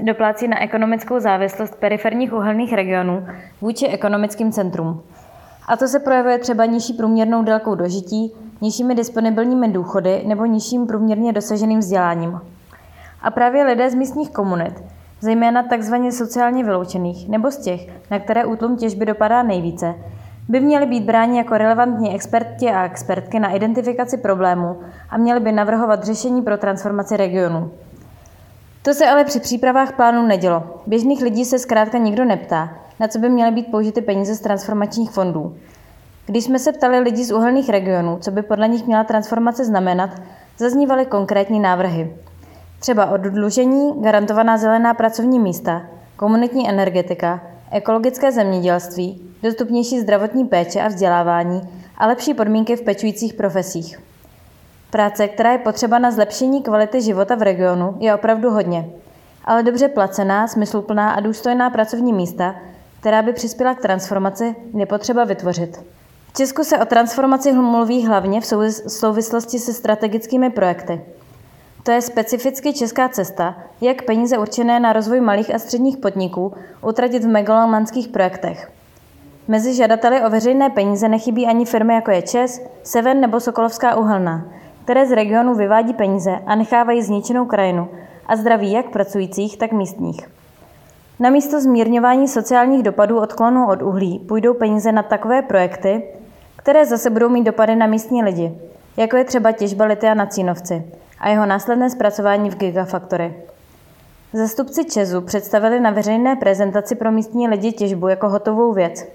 doplácí 0.03 0.47
na 0.47 0.61
ekonomickou 0.61 1.19
závislost 1.19 1.75
periferních 1.79 2.33
uhelných 2.33 2.73
regionů 2.73 3.27
vůči 3.61 3.87
ekonomickým 3.87 4.51
centrům. 4.51 5.01
A 5.67 5.77
to 5.77 5.87
se 5.87 5.99
projevuje 5.99 6.39
třeba 6.39 6.65
nižší 6.65 6.93
průměrnou 6.93 7.43
délkou 7.43 7.75
dožití, 7.75 8.33
nižšími 8.61 8.95
disponibilními 8.95 9.67
důchody 9.67 10.23
nebo 10.27 10.45
nižším 10.45 10.87
průměrně 10.87 11.33
dosaženým 11.33 11.79
vzděláním. 11.79 12.41
A 13.21 13.31
právě 13.31 13.63
lidé 13.63 13.89
z 13.89 13.95
místních 13.95 14.29
komunit, 14.29 14.83
zejména 15.21 15.63
tzv. 15.63 15.95
sociálně 16.09 16.63
vyloučených 16.63 17.29
nebo 17.29 17.51
z 17.51 17.57
těch, 17.57 18.09
na 18.11 18.19
které 18.19 18.45
útlum 18.45 18.77
těžby 18.77 19.05
dopadá 19.05 19.43
nejvíce, 19.43 19.95
by 20.49 20.59
měli 20.59 20.85
být 20.85 21.03
bráni 21.03 21.37
jako 21.37 21.57
relevantní 21.57 22.15
experti 22.15 22.69
a 22.69 22.85
expertky 22.85 23.39
na 23.39 23.49
identifikaci 23.49 24.17
problémů 24.17 24.79
a 25.09 25.17
měli 25.17 25.39
by 25.39 25.51
navrhovat 25.51 26.03
řešení 26.03 26.41
pro 26.41 26.57
transformaci 26.57 27.17
regionu. 27.17 27.71
To 28.81 28.93
se 28.93 29.09
ale 29.09 29.23
při 29.23 29.39
přípravách 29.39 29.95
plánů 29.95 30.27
nedělo. 30.27 30.63
Běžných 30.87 31.21
lidí 31.21 31.45
se 31.45 31.59
zkrátka 31.59 31.97
nikdo 31.97 32.25
neptá, 32.25 32.77
na 32.99 33.07
co 33.07 33.19
by 33.19 33.29
měly 33.29 33.51
být 33.51 33.71
použity 33.71 34.01
peníze 34.01 34.35
z 34.35 34.39
transformačních 34.39 35.11
fondů. 35.11 35.57
Když 36.25 36.43
jsme 36.43 36.59
se 36.59 36.71
ptali 36.71 36.99
lidí 36.99 37.23
z 37.23 37.31
uhelných 37.31 37.69
regionů, 37.69 38.17
co 38.21 38.31
by 38.31 38.41
podle 38.41 38.67
nich 38.67 38.85
měla 38.85 39.03
transformace 39.03 39.65
znamenat, 39.65 40.09
zaznívaly 40.57 41.05
konkrétní 41.05 41.59
návrhy. 41.59 42.15
Třeba 42.79 43.05
odlužení, 43.05 44.01
garantovaná 44.01 44.57
zelená 44.57 44.93
pracovní 44.93 45.39
místa, 45.39 45.81
komunitní 46.15 46.69
energetika, 46.69 47.41
ekologické 47.71 48.31
zemědělství, 48.31 49.21
dostupnější 49.43 49.99
zdravotní 49.99 50.45
péče 50.45 50.81
a 50.81 50.87
vzdělávání 50.87 51.61
a 51.97 52.07
lepší 52.07 52.33
podmínky 52.33 52.75
v 52.75 52.81
pečujících 52.81 53.33
profesích. 53.33 54.08
Práce, 54.91 55.27
která 55.27 55.51
je 55.51 55.57
potřeba 55.57 55.99
na 55.99 56.11
zlepšení 56.11 56.61
kvality 56.61 57.01
života 57.01 57.35
v 57.35 57.41
regionu, 57.41 57.95
je 57.99 58.15
opravdu 58.15 58.49
hodně. 58.49 58.89
Ale 59.45 59.63
dobře 59.63 59.87
placená, 59.87 60.47
smysluplná 60.47 61.11
a 61.11 61.19
důstojná 61.19 61.69
pracovní 61.69 62.13
místa, 62.13 62.55
která 62.99 63.21
by 63.21 63.33
přispěla 63.33 63.75
k 63.75 63.81
transformaci, 63.81 64.55
je 64.77 64.85
potřeba 64.85 65.23
vytvořit. 65.23 65.77
V 66.29 66.33
Česku 66.37 66.63
se 66.63 66.77
o 66.77 66.85
transformaci 66.85 67.53
mluví 67.53 68.07
hlavně 68.07 68.41
v 68.41 68.45
souvislosti 68.87 69.59
se 69.59 69.73
strategickými 69.73 70.49
projekty. 70.49 71.01
To 71.83 71.91
je 71.91 72.01
specificky 72.01 72.73
česká 72.73 73.09
cesta, 73.09 73.55
jak 73.81 74.01
peníze 74.01 74.37
určené 74.37 74.79
na 74.79 74.93
rozvoj 74.93 75.21
malých 75.21 75.55
a 75.55 75.59
středních 75.59 75.97
podniků 75.97 76.53
utratit 76.81 77.23
v 77.23 77.27
megalomanských 77.27 78.07
projektech. 78.07 78.71
Mezi 79.47 79.73
žadateli 79.73 80.21
o 80.21 80.29
veřejné 80.29 80.69
peníze 80.69 81.09
nechybí 81.09 81.47
ani 81.47 81.65
firmy 81.65 81.93
jako 81.93 82.11
je 82.11 82.21
ČES, 82.21 82.61
Seven 82.83 83.21
nebo 83.21 83.39
Sokolovská 83.39 83.95
uhelná, 83.95 84.45
které 84.89 85.05
z 85.05 85.11
regionu 85.11 85.55
vyvádí 85.55 85.93
peníze 85.93 86.39
a 86.45 86.55
nechávají 86.55 87.01
zničenou 87.01 87.45
krajinu 87.45 87.87
a 88.25 88.35
zdraví 88.35 88.71
jak 88.71 88.89
pracujících, 88.89 89.57
tak 89.57 89.71
místních. 89.71 90.29
Namísto 91.19 91.61
zmírňování 91.61 92.27
sociálních 92.27 92.83
dopadů 92.83 93.19
odklonu 93.19 93.67
od 93.67 93.81
uhlí 93.81 94.19
půjdou 94.19 94.53
peníze 94.53 94.91
na 94.91 95.03
takové 95.03 95.41
projekty, 95.41 96.03
které 96.55 96.85
zase 96.85 97.09
budou 97.09 97.29
mít 97.29 97.43
dopady 97.43 97.75
na 97.75 97.87
místní 97.87 98.23
lidi, 98.23 98.51
jako 98.97 99.17
je 99.17 99.23
třeba 99.23 99.51
těžba 99.51 99.85
litia 99.85 100.13
na 100.13 100.25
Cínovci 100.25 100.83
a 101.19 101.29
jeho 101.29 101.45
následné 101.45 101.89
zpracování 101.89 102.49
v 102.49 102.57
Gigafactory. 102.57 103.33
Zastupci 104.33 104.85
Česu 104.85 105.21
představili 105.21 105.79
na 105.79 105.91
veřejné 105.91 106.35
prezentaci 106.35 106.95
pro 106.95 107.11
místní 107.11 107.47
lidi 107.47 107.71
těžbu 107.71 108.07
jako 108.07 108.29
hotovou 108.29 108.73
věc, 108.73 109.07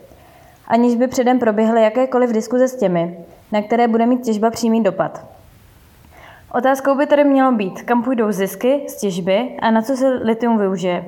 aniž 0.68 0.94
by 0.94 1.08
předem 1.08 1.38
proběhly 1.38 1.82
jakékoliv 1.82 2.32
diskuze 2.32 2.68
s 2.68 2.76
těmi, 2.76 3.18
na 3.52 3.62
které 3.62 3.88
bude 3.88 4.06
mít 4.06 4.24
těžba 4.24 4.50
přímý 4.50 4.82
dopad. 4.82 5.33
Otázkou 6.54 6.94
by 6.94 7.06
tedy 7.06 7.24
mělo 7.24 7.52
být, 7.52 7.82
kam 7.82 8.02
půjdou 8.02 8.32
zisky 8.32 8.84
z 8.88 8.96
těžby 8.96 9.56
a 9.62 9.70
na 9.70 9.82
co 9.82 9.96
se 9.96 10.08
litium 10.08 10.58
využije. 10.58 11.04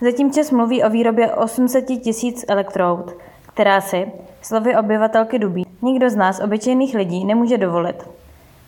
Zatím 0.00 0.32
Čes 0.32 0.50
mluví 0.50 0.84
o 0.84 0.90
výrobě 0.90 1.34
800 1.34 1.84
tisíc 1.84 2.44
elektrod, 2.48 3.16
která 3.46 3.80
si, 3.80 4.12
slovy 4.42 4.76
obyvatelky 4.76 5.38
Dubí, 5.38 5.66
nikdo 5.82 6.10
z 6.10 6.16
nás, 6.16 6.40
obyčejných 6.40 6.94
lidí, 6.94 7.24
nemůže 7.24 7.58
dovolit. 7.58 8.08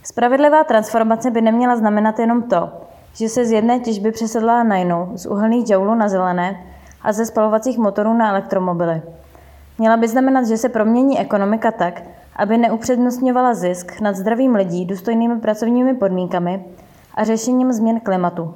Spravedlivá 0.02 0.64
transformace 0.64 1.30
by 1.30 1.40
neměla 1.40 1.76
znamenat 1.76 2.18
jenom 2.18 2.42
to, 2.42 2.70
že 3.14 3.28
se 3.28 3.44
z 3.44 3.52
jedné 3.52 3.80
těžby 3.80 4.12
přesedlá 4.12 4.62
na 4.62 4.76
jinou, 4.76 5.10
z 5.14 5.26
uhelných 5.26 5.66
džoulů 5.66 5.94
na 5.94 6.08
zelené 6.08 6.66
a 7.02 7.12
ze 7.12 7.26
spalovacích 7.26 7.78
motorů 7.78 8.14
na 8.14 8.30
elektromobily. 8.30 9.02
Měla 9.78 9.96
by 9.96 10.08
znamenat, 10.08 10.46
že 10.46 10.56
se 10.56 10.68
promění 10.68 11.20
ekonomika 11.20 11.70
tak, 11.70 12.02
aby 12.36 12.58
neupřednostňovala 12.58 13.54
zisk 13.54 14.00
nad 14.00 14.16
zdravím 14.16 14.54
lidí, 14.54 14.84
důstojnými 14.84 15.40
pracovními 15.40 15.94
podmínkami 15.94 16.64
a 17.14 17.24
řešením 17.24 17.72
změn 17.72 18.00
klimatu. 18.00 18.54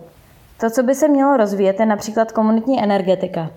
To, 0.60 0.70
co 0.70 0.82
by 0.82 0.94
se 0.94 1.08
mělo 1.08 1.36
rozvíjet, 1.36 1.80
je 1.80 1.86
například 1.86 2.32
komunitní 2.32 2.82
energetika. 2.82 3.50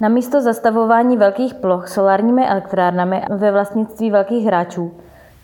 Namísto 0.00 0.40
zastavování 0.40 1.16
velkých 1.16 1.54
ploch 1.54 1.88
solárními 1.88 2.46
elektrárnami 2.48 3.22
ve 3.30 3.52
vlastnictví 3.52 4.10
velkých 4.10 4.46
hráčů 4.46 4.92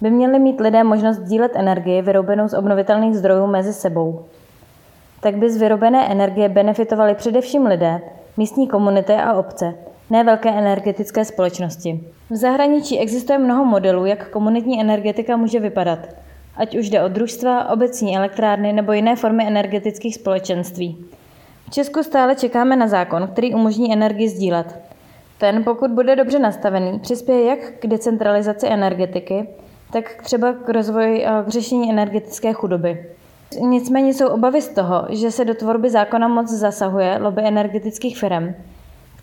by 0.00 0.10
měli 0.10 0.38
mít 0.38 0.60
lidé 0.60 0.84
možnost 0.84 1.18
dílet 1.18 1.52
energii 1.54 2.02
vyrobenou 2.02 2.48
z 2.48 2.54
obnovitelných 2.54 3.16
zdrojů 3.16 3.46
mezi 3.46 3.72
sebou. 3.72 4.24
Tak 5.20 5.36
by 5.36 5.50
z 5.50 5.56
vyrobené 5.56 6.12
energie 6.12 6.48
benefitovali 6.48 7.14
především 7.14 7.66
lidé, 7.66 8.00
místní 8.36 8.68
komunity 8.68 9.14
a 9.14 9.32
obce, 9.32 9.74
ne 10.10 10.24
velké 10.24 10.50
energetické 10.50 11.24
společnosti. 11.24 12.00
V 12.30 12.36
zahraničí 12.36 12.98
existuje 12.98 13.38
mnoho 13.38 13.64
modelů, 13.64 14.06
jak 14.06 14.30
komunitní 14.30 14.80
energetika 14.80 15.36
může 15.36 15.60
vypadat. 15.60 15.98
ať 16.56 16.76
už 16.76 16.90
jde 16.90 17.02
o 17.02 17.08
družstva, 17.08 17.68
obecní 17.70 18.16
elektrárny 18.16 18.72
nebo 18.72 18.92
jiné 18.92 19.16
formy 19.16 19.46
energetických 19.46 20.14
společenství. 20.14 21.04
V 21.66 21.70
Česku 21.70 22.02
stále 22.02 22.34
čekáme 22.34 22.76
na 22.76 22.88
zákon, 22.88 23.28
který 23.32 23.54
umožní 23.54 23.92
energii 23.92 24.28
sdílet. 24.28 24.80
Ten, 25.38 25.64
pokud 25.64 25.90
bude 25.90 26.16
dobře 26.16 26.38
nastavený, 26.38 26.98
přispěje 26.98 27.44
jak 27.44 27.58
k 27.78 27.86
decentralizaci 27.86 28.66
energetiky, 28.68 29.48
tak 29.92 30.22
třeba 30.22 30.52
k 30.52 30.68
rozvoji 30.68 31.26
a 31.26 31.42
k 31.42 31.48
řešení 31.48 31.90
energetické 31.90 32.52
chudoby. 32.52 33.06
Nicméně 33.60 34.14
jsou 34.14 34.28
obavy 34.28 34.62
z 34.62 34.68
toho, 34.68 35.06
že 35.10 35.30
se 35.30 35.44
do 35.44 35.54
tvorby 35.54 35.90
zákona 35.90 36.28
moc 36.28 36.50
zasahuje 36.50 37.18
lobby 37.20 37.42
energetických 37.44 38.18
firm, 38.18 38.54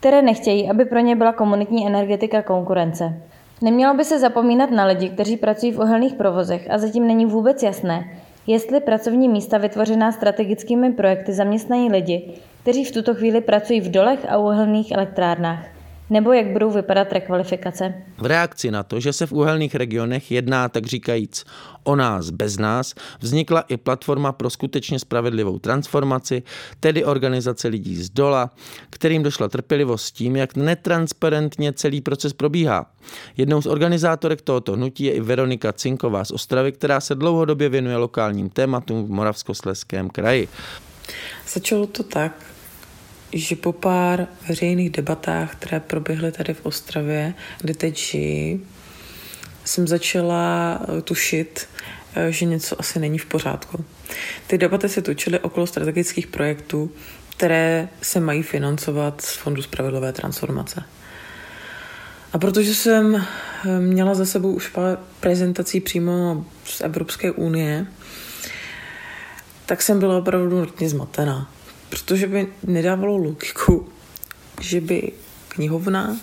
které 0.02 0.22
nechtějí, 0.22 0.70
aby 0.70 0.86
pro 0.86 1.00
ně 1.00 1.16
byla 1.16 1.34
komunitní 1.34 1.88
energetika 1.88 2.42
konkurence. 2.42 3.22
Nemělo 3.62 3.94
by 3.94 4.06
se 4.06 4.20
zapomínat 4.20 4.72
na 4.72 4.86
lidi, 4.86 5.10
kteří 5.10 5.38
pracují 5.38 5.72
v 5.72 5.80
uhelných 5.80 6.14
provozech 6.14 6.68
a 6.72 6.78
zatím 6.78 7.08
není 7.08 7.26
vůbec 7.26 7.64
jasné, 7.64 8.18
jestli 8.48 8.80
pracovní 8.80 9.30
místa 9.30 9.58
vytvořená 9.58 10.12
strategickými 10.12 10.94
projekty 10.94 11.34
zaměstnají 11.34 11.90
lidi, 11.92 12.34
kteří 12.62 12.86
v 12.86 12.92
tuto 12.92 13.16
chvíli 13.16 13.42
pracují 13.42 13.82
v 13.82 13.92
dolech 13.92 14.26
a 14.30 14.38
uhelných 14.38 14.92
elektrárnách 14.92 15.66
nebo 16.12 16.34
jak 16.34 16.48
budou 16.48 16.72
vypadat 16.72 17.12
rekvalifikace. 17.12 17.94
V 18.18 18.26
reakci 18.26 18.72
na 18.72 18.84
to, 18.84 19.00
že 19.00 19.14
se 19.14 19.26
v 19.26 19.32
uhelných 19.32 19.76
regionech 19.76 20.32
jedná 20.32 20.70
tak 20.70 20.86
říkajíc 20.86 21.46
o 21.84 21.96
nás 21.96 22.30
bez 22.30 22.58
nás, 22.58 22.94
vznikla 23.20 23.62
i 23.62 23.78
platforma 23.78 24.32
pro 24.32 24.50
skutečně 24.50 25.00
spravedlivou 25.00 25.60
transformaci, 25.60 26.44
tedy 26.80 27.06
organizace 27.06 27.68
lidí 27.68 27.96
z 27.96 28.10
dola, 28.10 28.50
kterým 28.90 29.24
došla 29.24 29.50
trpělivost 29.50 30.06
s 30.06 30.12
tím, 30.12 30.36
jak 30.36 30.56
netransparentně 30.56 31.74
celý 31.74 32.02
proces 32.02 32.34
probíhá. 32.34 32.92
Jednou 33.38 33.62
z 33.62 33.66
organizátorek 33.66 34.42
tohoto 34.42 34.74
hnutí 34.74 35.04
je 35.04 35.12
i 35.12 35.22
Veronika 35.22 35.74
Cinková 35.74 36.26
z 36.26 36.32
Ostravy, 36.32 36.72
která 36.72 37.00
se 37.00 37.16
dlouhodobě 37.16 37.70
věnuje 37.70 37.98
lokálním 37.98 38.50
tématům 38.50 39.06
v 39.06 39.10
Moravskosleském 39.10 40.10
kraji. 40.10 40.48
Začalo 41.48 41.88
to 41.88 42.04
tak, 42.04 42.52
že 43.34 43.56
po 43.56 43.74
pár 43.74 44.28
veřejných 44.48 44.90
debatách, 44.90 45.56
které 45.56 45.80
proběhly 45.80 46.32
tady 46.32 46.54
v 46.54 46.66
Ostravě, 46.66 47.34
kde 47.62 47.74
teď 47.74 47.98
žijí, 47.98 48.60
jsem 49.66 49.88
začala 49.88 50.80
eh, 50.82 51.02
tušit, 51.02 51.68
eh, 52.16 52.32
že 52.32 52.46
něco 52.46 52.80
asi 52.80 53.00
není 53.00 53.18
v 53.18 53.26
pořádku. 53.26 53.86
Ty 54.48 54.58
debaty 54.58 54.90
se 54.90 55.02
točily 55.02 55.40
okolo 55.40 55.68
strategických 55.68 56.28
projektů, 56.28 56.92
které 57.30 57.90
se 58.02 58.20
mají 58.20 58.44
financovat 58.44 59.22
z 59.22 59.36
Fondu 59.36 59.62
spravedlivé 59.62 60.14
transformace. 60.14 60.84
A 62.34 62.38
protože 62.38 62.76
jsem 62.76 63.16
eh, 63.16 63.80
měla 63.80 64.16
za 64.16 64.26
sebou 64.26 64.52
už 64.52 64.68
pár 64.68 64.98
prezentací 65.20 65.80
přímo 65.80 66.46
z 66.66 66.82
Evropské 66.82 67.32
unie, 67.32 67.88
tak 69.66 69.82
jsem 69.82 70.00
byla 70.00 70.18
opravdu 70.18 70.58
hodně 70.58 70.90
zmatená 70.90 71.52
protože 71.92 72.28
by 72.28 72.48
nedávalo 72.64 73.18
logiku, 73.18 73.88
že 74.62 74.82
by 74.82 75.12
knihovna, 75.48 76.08
mm, 76.08 76.20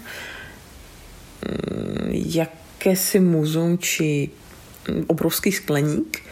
jakési 2.10 3.20
muzeum 3.20 3.78
či 3.78 4.30
obrovský 5.06 5.52
skleník 5.52 6.22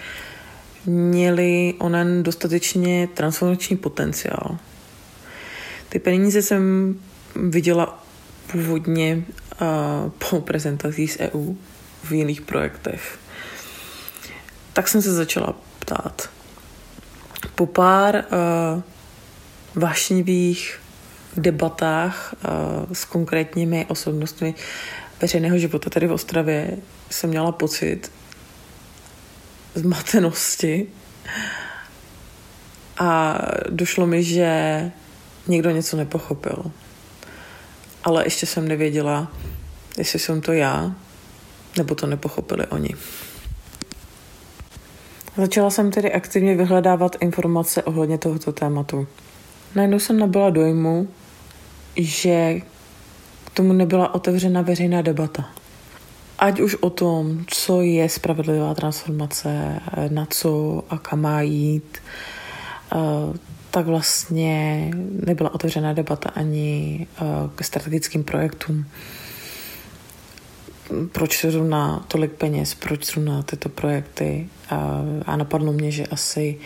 měli 0.86 1.74
onen 1.78 2.22
dostatečně 2.22 3.08
transformační 3.14 3.76
potenciál. 3.76 4.58
Ty 5.88 5.98
peníze 5.98 6.42
jsem 6.42 6.94
viděla 7.34 8.04
původně 8.52 9.24
uh, 9.60 10.10
po 10.30 10.40
prezentacích 10.40 11.12
z 11.12 11.18
EU 11.20 11.54
v 12.04 12.12
jiných 12.12 12.40
projektech. 12.40 13.18
Tak 14.72 14.88
jsem 14.88 15.02
se 15.02 15.14
začala 15.14 15.54
ptát. 15.78 16.30
Po 17.54 17.66
pár 17.66 18.14
uh, 18.16 18.82
vášnivých 19.76 20.80
debatách 21.36 22.34
s 22.92 23.04
konkrétními 23.04 23.86
osobnostmi 23.88 24.54
veřejného 25.20 25.58
života 25.58 25.90
tady 25.90 26.06
v 26.06 26.12
Ostravě 26.12 26.76
jsem 27.10 27.30
měla 27.30 27.52
pocit 27.52 28.12
zmatenosti 29.74 30.86
a 32.98 33.38
došlo 33.70 34.06
mi, 34.06 34.24
že 34.24 34.90
někdo 35.46 35.70
něco 35.70 35.96
nepochopil. 35.96 36.72
Ale 38.04 38.26
ještě 38.26 38.46
jsem 38.46 38.68
nevěděla, 38.68 39.32
jestli 39.98 40.18
jsem 40.18 40.40
to 40.40 40.52
já, 40.52 40.94
nebo 41.78 41.94
to 41.94 42.06
nepochopili 42.06 42.66
oni. 42.66 42.90
Začala 45.36 45.70
jsem 45.70 45.90
tedy 45.90 46.12
aktivně 46.12 46.54
vyhledávat 46.54 47.16
informace 47.20 47.82
ohledně 47.82 48.18
tohoto 48.18 48.52
tématu. 48.52 49.06
Najednou 49.76 49.98
jsem 49.98 50.18
nabyla 50.18 50.50
dojmu, 50.50 51.08
že 51.96 52.60
k 53.44 53.50
tomu 53.50 53.72
nebyla 53.72 54.14
otevřena 54.14 54.62
veřejná 54.62 55.02
debata. 55.02 55.50
Ať 56.38 56.60
už 56.60 56.74
o 56.74 56.90
tom, 56.90 57.44
co 57.46 57.82
je 57.82 58.08
spravedlivá 58.08 58.74
transformace, 58.74 59.80
na 60.08 60.26
co 60.30 60.82
a 60.90 60.98
kam 60.98 61.20
má 61.20 61.40
jít, 61.40 61.98
eh, 62.92 62.96
tak 63.70 63.86
vlastně 63.86 64.90
nebyla 65.26 65.54
otevřená 65.54 65.92
debata 65.92 66.28
ani 66.28 67.06
eh, 67.16 67.24
ke 67.54 67.64
strategickým 67.64 68.24
projektům. 68.24 68.86
Proč 71.12 71.38
se 71.38 71.50
na 71.50 72.04
tolik 72.08 72.32
peněz, 72.32 72.74
proč 72.74 73.16
na 73.16 73.42
tyto 73.42 73.68
projekty 73.68 74.48
a 75.26 75.36
napadlo 75.36 75.72
mě, 75.72 75.90
že 75.90 76.06
asi 76.06 76.58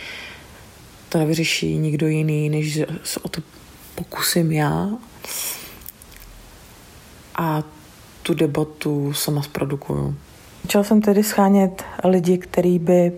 to 1.10 1.18
nevyřeší 1.18 1.78
nikdo 1.78 2.06
jiný, 2.06 2.48
než 2.48 2.80
se 3.04 3.20
o 3.20 3.28
to 3.28 3.40
pokusím 3.94 4.52
já 4.52 4.88
a 7.34 7.62
tu 8.22 8.34
debatu 8.34 9.12
sama 9.12 9.42
zprodukuju. 9.42 10.16
Začal 10.62 10.84
jsem 10.84 11.02
tedy 11.02 11.24
schánět 11.24 11.84
lidi, 12.04 12.38
kteří 12.38 12.78
by 12.78 13.12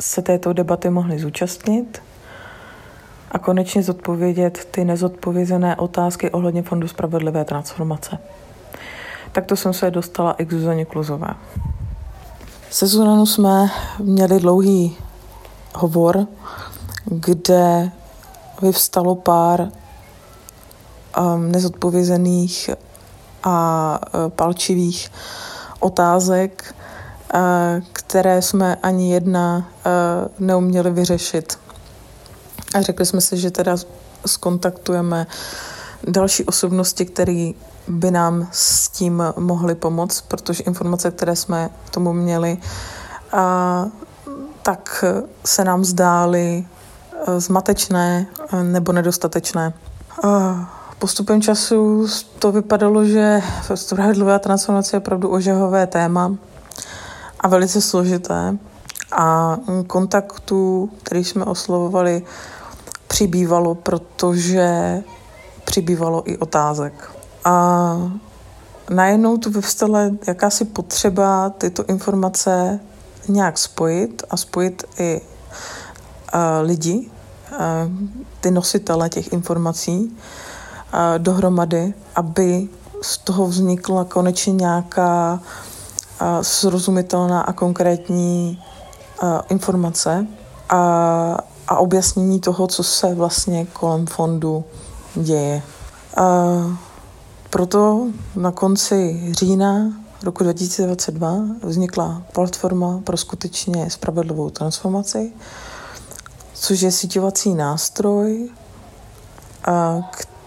se 0.00 0.22
této 0.22 0.52
debaty 0.52 0.90
mohli 0.90 1.18
zúčastnit 1.18 2.02
a 3.30 3.38
konečně 3.38 3.82
zodpovědět 3.82 4.68
ty 4.70 4.84
nezodpovězené 4.84 5.76
otázky 5.76 6.30
ohledně 6.30 6.62
Fondu 6.62 6.88
spravedlivé 6.88 7.44
transformace. 7.44 8.18
Takto 9.32 9.56
jsem 9.56 9.72
se 9.72 9.90
dostala 9.90 10.32
i 10.32 10.46
k 10.46 10.52
Zuzaně 10.52 10.84
Kluzové. 10.84 11.34
Se 12.70 12.86
Zuzanou 12.86 13.26
jsme 13.26 13.70
měli 13.98 14.40
dlouhý 14.40 14.96
hovor, 15.74 16.26
kde 17.04 17.90
vyvstalo 18.62 19.14
pár 19.14 19.68
um, 21.18 21.52
nezodpovězených 21.52 22.70
a 23.42 23.98
uh, 24.00 24.30
palčivých 24.30 25.10
otázek, 25.80 26.74
uh, 27.34 27.40
které 27.92 28.42
jsme 28.42 28.76
ani 28.76 29.12
jedna 29.12 29.56
uh, 29.58 30.46
neuměli 30.46 30.90
vyřešit. 30.90 31.58
A 32.74 32.82
řekli 32.82 33.06
jsme 33.06 33.20
si, 33.20 33.36
že 33.36 33.50
teda 33.50 33.76
skontaktujeme 34.26 35.26
další 36.08 36.44
osobnosti, 36.44 37.06
které 37.06 37.50
by 37.88 38.10
nám 38.10 38.48
s 38.52 38.88
tím 38.88 39.22
mohly 39.38 39.74
pomoct, 39.74 40.20
protože 40.20 40.62
informace, 40.62 41.10
které 41.10 41.36
jsme 41.36 41.70
k 41.86 41.90
tomu 41.90 42.12
měli, 42.12 42.58
a, 43.32 43.86
tak 44.62 45.04
se 45.44 45.64
nám 45.64 45.84
zdály 45.84 46.66
zmatečné 47.38 48.26
eh, 48.52 48.62
nebo 48.62 48.92
nedostatečné. 48.92 49.72
Postupem 50.98 51.42
času 51.42 52.06
to 52.38 52.52
vypadalo, 52.52 53.04
že 53.04 53.40
spravedlivá 53.74 54.38
transformace 54.38 54.96
je 54.96 55.00
opravdu 55.00 55.28
ožehové 55.28 55.86
téma 55.86 56.36
a 57.40 57.48
velice 57.48 57.80
složité. 57.80 58.58
A 59.12 59.56
kontaktů, 59.86 60.90
který 61.02 61.24
jsme 61.24 61.44
oslovovali, 61.44 62.22
přibývalo, 63.08 63.74
protože 63.74 65.02
přibývalo 65.64 66.30
i 66.30 66.38
otázek. 66.38 67.10
A 67.44 67.96
najednou 68.90 69.36
tu 69.36 69.50
vyvstala 69.50 70.00
jakási 70.26 70.64
potřeba 70.64 71.50
tyto 71.50 71.84
informace 71.84 72.80
nějak 73.28 73.58
spojit 73.58 74.22
a 74.30 74.36
spojit 74.36 74.84
i 74.98 75.20
lidi, 76.62 77.10
ty 78.40 78.50
nositele 78.50 79.08
těch 79.08 79.32
informací 79.32 80.16
dohromady, 81.18 81.94
aby 82.14 82.68
z 83.02 83.18
toho 83.18 83.46
vznikla 83.46 84.04
konečně 84.04 84.52
nějaká 84.52 85.40
srozumitelná 86.42 87.40
a 87.40 87.52
konkrétní 87.52 88.62
informace 89.48 90.26
a, 90.68 90.78
a 91.68 91.76
objasnění 91.76 92.40
toho, 92.40 92.66
co 92.66 92.82
se 92.82 93.14
vlastně 93.14 93.66
kolem 93.66 94.06
fondu 94.06 94.64
děje. 95.14 95.62
A 96.16 96.22
proto 97.50 98.06
na 98.36 98.52
konci 98.52 99.28
října 99.30 99.92
roku 100.22 100.44
2022 100.44 101.34
vznikla 101.62 102.22
platforma 102.32 103.00
pro 103.04 103.16
skutečně 103.16 103.90
spravedlivou 103.90 104.50
transformaci, 104.50 105.32
což 106.62 106.80
je 106.80 106.92
síťovací 106.92 107.54
nástroj, 107.54 108.50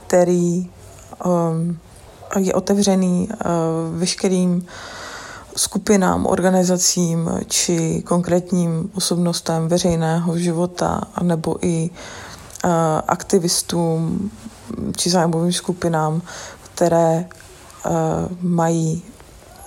který 0.08 0.72
um, 1.26 1.78
je 2.40 2.54
otevřený 2.54 3.30
uh, 3.30 4.00
veškerým 4.00 4.66
skupinám, 5.56 6.26
organizacím 6.26 7.30
či 7.48 8.04
konkrétním 8.06 8.92
osobnostem 8.96 9.68
veřejného 9.68 10.38
života, 10.38 11.02
nebo 11.22 11.66
i 11.66 11.90
uh, 11.90 12.72
aktivistům 13.08 14.32
či 14.98 15.10
zájmovým 15.10 15.54
skupinám, 15.54 16.22
které 16.74 17.26
uh, 17.86 17.92
mají 18.42 19.04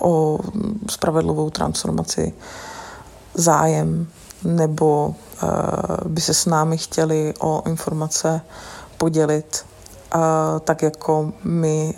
o 0.01 0.39
spravedlivou 0.91 1.51
transformaci 1.51 2.33
zájem 3.35 4.07
nebo 4.45 5.15
by 6.05 6.21
se 6.21 6.35
s 6.35 6.47
námi 6.47 6.79
chtěli 6.79 7.35
o 7.41 7.63
informace 7.67 8.41
podělit, 8.99 9.67
tak 10.65 10.83
jako 10.83 11.33
my 11.45 11.95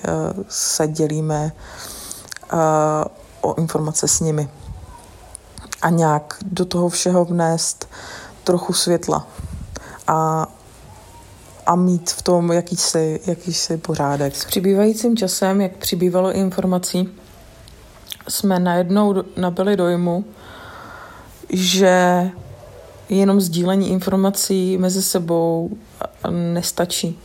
se 0.48 0.88
dělíme 0.88 1.52
o 3.40 3.54
informace 3.54 4.08
s 4.08 4.20
nimi. 4.20 4.48
A 5.82 5.90
nějak 5.90 6.36
do 6.42 6.64
toho 6.64 6.88
všeho 6.88 7.24
vnést 7.24 7.88
trochu 8.44 8.72
světla 8.72 9.26
a, 10.06 10.46
a 11.66 11.76
mít 11.76 12.10
v 12.10 12.22
tom 12.22 12.52
jakýsi, 12.52 13.20
jakýsi 13.26 13.76
pořádek. 13.76 14.36
S 14.36 14.44
přibývajícím 14.44 15.16
časem, 15.16 15.60
jak 15.60 15.72
přibývalo 15.72 16.32
informací, 16.32 17.08
jsme 18.28 18.58
najednou 18.58 19.14
nabili 19.36 19.76
dojmu, 19.76 20.24
že 21.48 22.30
jenom 23.16 23.40
sdílení 23.40 23.90
informací 23.90 24.78
mezi 24.78 25.02
sebou 25.02 25.70
nestačí. 26.30 27.18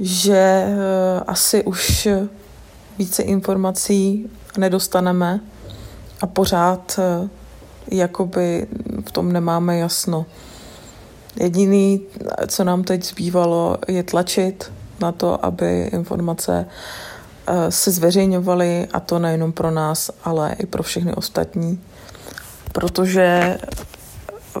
Že 0.00 0.36
eh, 0.36 1.20
asi 1.26 1.64
už 1.64 2.08
více 2.98 3.22
informací 3.22 4.30
nedostaneme 4.58 5.40
a 6.20 6.26
pořád 6.26 6.98
eh, 6.98 7.28
jakoby 7.90 8.66
v 9.06 9.12
tom 9.12 9.32
nemáme 9.32 9.78
jasno. 9.78 10.26
Jediný, 11.40 12.00
co 12.46 12.64
nám 12.64 12.84
teď 12.84 13.04
zbývalo, 13.04 13.78
je 13.88 14.02
tlačit 14.02 14.72
na 15.00 15.12
to, 15.12 15.44
aby 15.44 15.82
informace 15.92 16.66
eh, 17.46 17.70
se 17.70 17.90
zveřejňovaly 17.90 18.88
a 18.92 19.00
to 19.00 19.18
nejenom 19.18 19.52
pro 19.52 19.70
nás, 19.70 20.10
ale 20.24 20.56
i 20.58 20.66
pro 20.66 20.82
všechny 20.82 21.14
ostatní. 21.14 21.80
Protože 22.78 23.58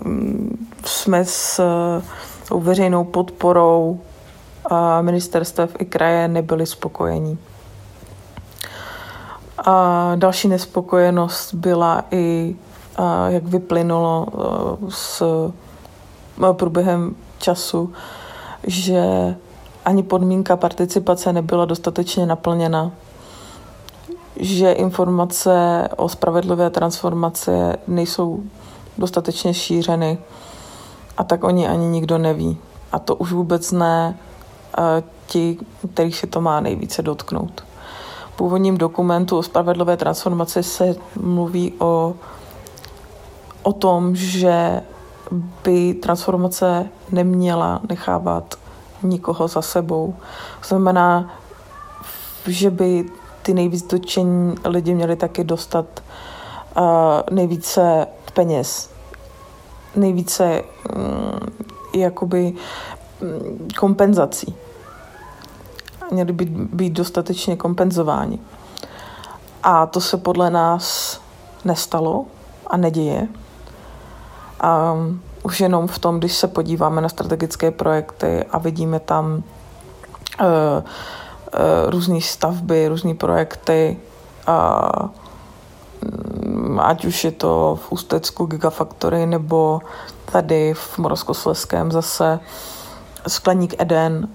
mm, 0.04 0.68
jsme 0.84 1.24
s 1.24 1.60
tou 2.48 2.60
veřejnou 2.60 3.04
podporou 3.04 4.00
ministerstev 5.00 5.76
i 5.78 5.84
kraje 5.84 6.28
nebyli 6.28 6.66
spokojení. 6.66 7.38
A 9.58 10.12
další 10.16 10.48
nespokojenost 10.48 11.54
byla 11.54 12.04
i, 12.10 12.56
jak 13.28 13.44
vyplynulo 13.44 14.26
s 14.88 15.22
průběhem 16.52 17.16
času, 17.38 17.92
že 18.66 19.02
ani 19.84 20.02
podmínka 20.02 20.56
participace 20.56 21.32
nebyla 21.32 21.64
dostatečně 21.64 22.26
naplněna, 22.26 22.90
že 24.40 24.72
informace 24.72 25.88
o 25.96 26.08
spravedlivé 26.08 26.70
transformaci 26.70 27.50
nejsou 27.86 28.42
dostatečně 28.98 29.54
šířeny 29.54 30.18
a 31.16 31.24
tak 31.24 31.44
oni 31.44 31.68
ani 31.68 31.86
nikdo 31.86 32.18
neví. 32.18 32.58
A 32.92 32.98
to 32.98 33.14
už 33.14 33.32
vůbec 33.32 33.72
ne 33.72 34.16
ti, 35.26 35.58
kterých 35.92 36.16
se 36.16 36.26
to 36.26 36.40
má 36.40 36.60
nejvíce 36.60 37.02
dotknout 37.02 37.62
původním 38.38 38.78
dokumentu 38.78 39.38
o 39.38 39.42
spravedlivé 39.42 39.96
transformaci 39.96 40.62
se 40.62 40.94
mluví 41.20 41.72
o, 41.78 42.14
o 43.62 43.72
tom, 43.72 44.16
že 44.16 44.80
by 45.64 45.94
transformace 45.94 46.86
neměla 47.10 47.80
nechávat 47.88 48.54
nikoho 49.02 49.48
za 49.48 49.62
sebou. 49.62 50.14
Znamená, 50.68 51.34
že 52.46 52.70
by 52.70 53.10
ty 53.48 53.54
nejvíc 53.54 53.86
dotčení 53.86 54.54
lidi 54.64 54.94
měli 54.94 55.16
taky 55.16 55.44
dostat 55.44 55.86
uh, 56.76 56.84
nejvíce 57.30 58.06
peněz, 58.34 58.90
nejvíce 59.96 60.62
um, 60.96 61.40
jakoby 61.94 62.52
um, 63.20 63.68
kompenzací 63.78 64.54
měli 66.10 66.32
být, 66.32 66.48
být 66.48 66.92
dostatečně 66.92 67.56
kompenzováni. 67.56 68.38
A 69.62 69.86
to 69.86 70.00
se 70.00 70.16
podle 70.16 70.50
nás 70.50 71.20
nestalo 71.64 72.26
a 72.66 72.76
neděje. 72.76 73.28
A 74.60 74.94
už 75.42 75.60
jenom 75.60 75.86
v 75.86 75.98
tom, 75.98 76.18
když 76.18 76.34
se 76.34 76.48
podíváme 76.48 77.00
na 77.00 77.08
strategické 77.08 77.70
projekty 77.70 78.44
a 78.44 78.58
vidíme 78.58 79.00
tam 79.00 79.42
uh, 80.40 80.84
různé 81.86 82.20
stavby, 82.20 82.88
různé 82.88 83.14
projekty, 83.14 83.96
uh, 84.48 85.08
ať 86.80 87.04
už 87.04 87.24
je 87.24 87.32
to 87.32 87.78
v 87.82 87.92
Ústecku 87.92 88.46
Gigafactory 88.46 89.26
nebo 89.26 89.80
tady 90.32 90.74
v 90.74 90.98
Moravskoslezském 90.98 91.92
zase 91.92 92.40
skleník 93.28 93.74
Eden, 93.78 94.28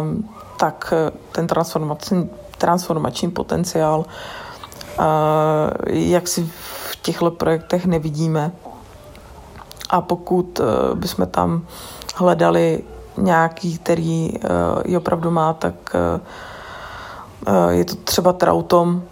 um, 0.00 0.28
tak 0.56 0.92
eh, 0.96 1.10
ten 1.32 1.46
transformační, 1.46 2.30
transformační 2.58 3.30
potenciál, 3.30 4.04
eh, 4.04 5.02
jak 5.86 6.28
si 6.28 6.50
v 6.90 6.96
těchto 7.02 7.30
projektech 7.30 7.86
nevidíme. 7.86 8.52
A 9.90 10.00
pokud 10.00 10.60
eh, 10.60 10.94
bychom 10.94 11.26
tam 11.26 11.66
hledali 12.14 12.82
nějaký, 13.20 13.78
který 13.78 14.32
ji 14.84 14.96
opravdu 14.96 15.30
má, 15.30 15.52
tak 15.52 15.74
je 17.70 17.84
to 17.84 17.94
třeba 17.94 18.32
Trautom, 18.32 19.02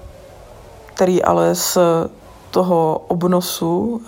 který 0.94 1.22
ale 1.22 1.54
z 1.54 1.78
toho 2.50 3.04
obnosu 3.08 4.02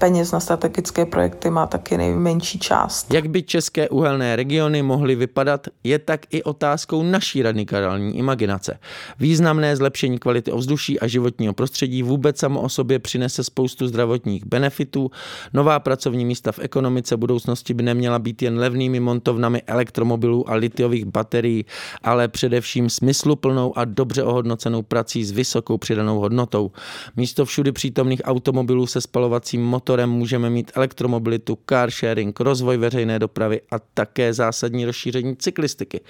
peněz 0.00 0.32
na 0.32 0.40
strategické 0.40 1.06
projekty 1.06 1.50
má 1.50 1.66
taky 1.66 1.96
nejmenší 1.96 2.58
část. 2.58 3.14
Jak 3.14 3.28
by 3.30 3.42
české 3.42 3.88
uhelné 3.88 4.36
regiony 4.36 4.82
mohly 4.82 5.14
vypadat, 5.14 5.68
je 5.84 5.98
tak 5.98 6.20
i 6.30 6.42
otázkou 6.42 7.02
naší 7.02 7.42
radikální 7.42 8.16
imaginace. 8.16 8.78
Významné 9.18 9.76
zlepšení 9.76 10.18
kvality 10.18 10.52
ovzduší 10.52 11.00
a 11.00 11.06
životního 11.06 11.52
prostředí 11.52 12.02
vůbec 12.02 12.38
samo 12.38 12.60
o 12.60 12.68
sobě 12.68 12.98
přinese 12.98 13.44
spoustu 13.44 13.86
zdravotních 13.86 14.46
benefitů. 14.46 15.10
Nová 15.52 15.80
pracovní 15.80 16.24
místa 16.24 16.52
v 16.52 16.58
ekonomice 16.58 17.16
budoucnosti 17.16 17.74
by 17.74 17.82
neměla 17.82 18.18
být 18.18 18.42
jen 18.42 18.58
levnými 18.58 19.00
montovnami 19.00 19.62
elektromobilů 19.62 20.50
a 20.50 20.54
litiových 20.54 21.04
baterií, 21.04 21.64
ale 22.02 22.28
především 22.28 22.90
smysluplnou 22.90 23.78
a 23.78 23.84
dobře 23.84 24.22
ohodnocenou 24.22 24.82
prací 24.82 25.24
s 25.24 25.30
vysokou 25.30 25.78
přidanou 25.78 26.20
hodnotou. 26.20 26.70
Místo 27.16 27.44
všudy 27.44 27.72
přítomných 27.72 28.20
automobilů 28.24 28.86
se 28.86 29.00
spalovacím 29.00 29.62
motorem 29.64 29.89
motorem 29.90 30.10
můžeme 30.10 30.50
mít 30.50 30.72
elektromobilitu, 30.74 31.58
car 31.68 31.90
sharing, 31.90 32.40
rozvoj 32.40 32.76
veřejné 32.76 33.18
dopravy 33.18 33.60
a 33.70 33.78
také 33.94 34.34
zásadní 34.34 34.84
rozšíření 34.84 35.36
cyklistiky. 35.36 36.00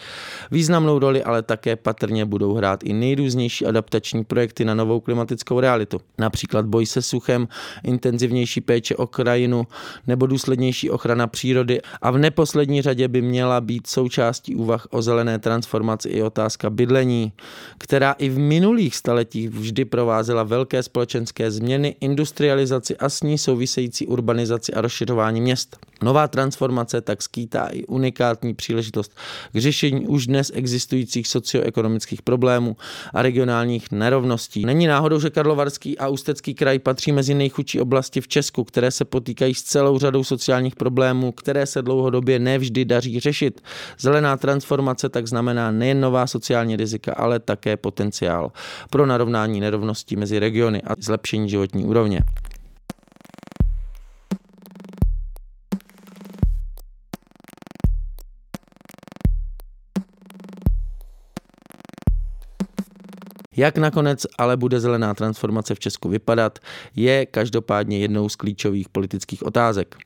Významnou 0.51 0.99
roli 0.99 1.25
ale 1.25 1.43
také 1.43 1.77
patrně 1.77 2.25
budou 2.25 2.55
hrát 2.55 2.85
i 2.85 2.93
nejrůznější 2.93 3.67
adaptační 3.67 4.25
projekty 4.25 4.65
na 4.65 4.75
novou 4.75 5.01
klimatickou 5.01 5.61
realitu. 5.61 6.01
Například 6.19 6.67
boj 6.67 6.87
se 6.87 7.03
suchem, 7.03 7.49
intenzivnější 7.85 8.61
péče 8.61 8.97
o 8.97 9.07
krajinu 9.07 9.67
nebo 10.07 10.27
důslednější 10.27 10.91
ochrana 10.91 11.27
přírody 11.27 11.81
a 12.03 12.11
v 12.11 12.19
neposlední 12.19 12.83
řadě 12.83 13.09
by 13.09 13.23
měla 13.23 13.61
být 13.61 13.87
součástí 13.87 14.55
úvah 14.55 14.87
o 14.91 15.03
zelené 15.03 15.39
transformaci 15.39 16.09
i 16.09 16.23
otázka 16.23 16.71
bydlení, 16.71 17.33
která 17.79 18.13
i 18.13 18.29
v 18.29 18.39
minulých 18.39 18.97
staletích 18.97 19.49
vždy 19.49 19.85
provázela 19.85 20.43
velké 20.43 20.83
společenské 20.83 21.51
změny, 21.51 21.97
industrializaci 22.01 22.97
a 22.97 23.09
s 23.09 23.23
ní 23.23 23.39
souvisí 23.39 23.70
související 23.71 24.07
urbanizaci 24.07 24.73
a 24.73 24.81
rozšiřování 24.81 25.41
měst. 25.41 25.77
Nová 26.03 26.29
transformace 26.29 27.01
tak 27.01 27.23
skýtá 27.23 27.67
i 27.73 27.85
unikátní 27.85 28.55
příležitost 28.55 29.13
k 29.53 29.61
řešení 29.61 30.07
už 30.07 30.27
dnes 30.27 30.53
existujících 30.55 31.29
socioekonomických 31.29 32.23
problémů 32.23 32.77
a 33.15 33.23
regionálních 33.23 33.91
nerovností. 33.91 34.65
Není 34.67 34.87
náhodou, 34.87 35.21
že 35.21 35.31
Karlovarský 35.31 35.99
a 35.99 36.09
Ústecký 36.09 36.55
kraj 36.55 36.79
patří 36.79 37.13
mezi 37.13 37.35
nejchudší 37.35 37.81
oblasti 37.81 38.21
v 38.21 38.29
Česku, 38.29 38.65
které 38.65 38.91
se 38.91 39.05
potýkají 39.05 39.55
s 39.55 39.63
celou 39.63 39.99
řadou 39.99 40.25
sociálních 40.25 40.77
problémů, 40.77 41.33
které 41.33 41.67
se 41.67 41.83
dlouhodobě 41.83 42.39
nevždy 42.39 42.85
daří 42.85 43.21
řešit. 43.21 43.61
Zelená 43.99 44.37
transformace 44.37 45.09
tak 45.09 45.27
znamená 45.27 45.71
nejen 45.71 46.01
nová 46.01 46.27
sociální 46.27 46.77
rizika, 46.77 47.13
ale 47.13 47.39
také 47.39 47.77
potenciál 47.77 48.53
pro 48.91 49.07
narovnání 49.07 49.61
nerovností 49.61 50.17
mezi 50.17 50.39
regiony 50.39 50.83
a 50.83 50.95
zlepšení 50.99 51.49
životní 51.49 51.85
úrovně. 51.85 52.21
Jak 63.61 63.79
nakonec 63.79 64.27
ale 64.39 64.57
bude 64.57 64.81
zelená 64.81 65.15
transformace 65.15 65.75
v 65.75 65.79
Česku 65.79 66.09
vypadat, 66.09 66.59
je 66.97 67.27
každopádně 67.27 67.99
jednou 67.99 68.29
z 68.29 68.37
klíčových 68.37 68.89
politických 68.89 69.43
otázek. 69.43 69.97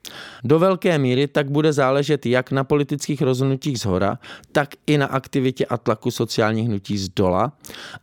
Do 0.43 0.59
velké 0.59 0.97
míry 0.97 1.27
tak 1.27 1.51
bude 1.51 1.73
záležet 1.73 2.25
jak 2.25 2.51
na 2.51 2.63
politických 2.63 3.21
rozhodnutích 3.21 3.79
z 3.79 3.85
hora, 3.85 4.19
tak 4.51 4.69
i 4.87 4.97
na 4.97 5.05
aktivitě 5.05 5.65
a 5.65 5.77
tlaku 5.77 6.11
sociálních 6.11 6.67
hnutí 6.67 6.97
z 6.97 7.09
dola 7.09 7.51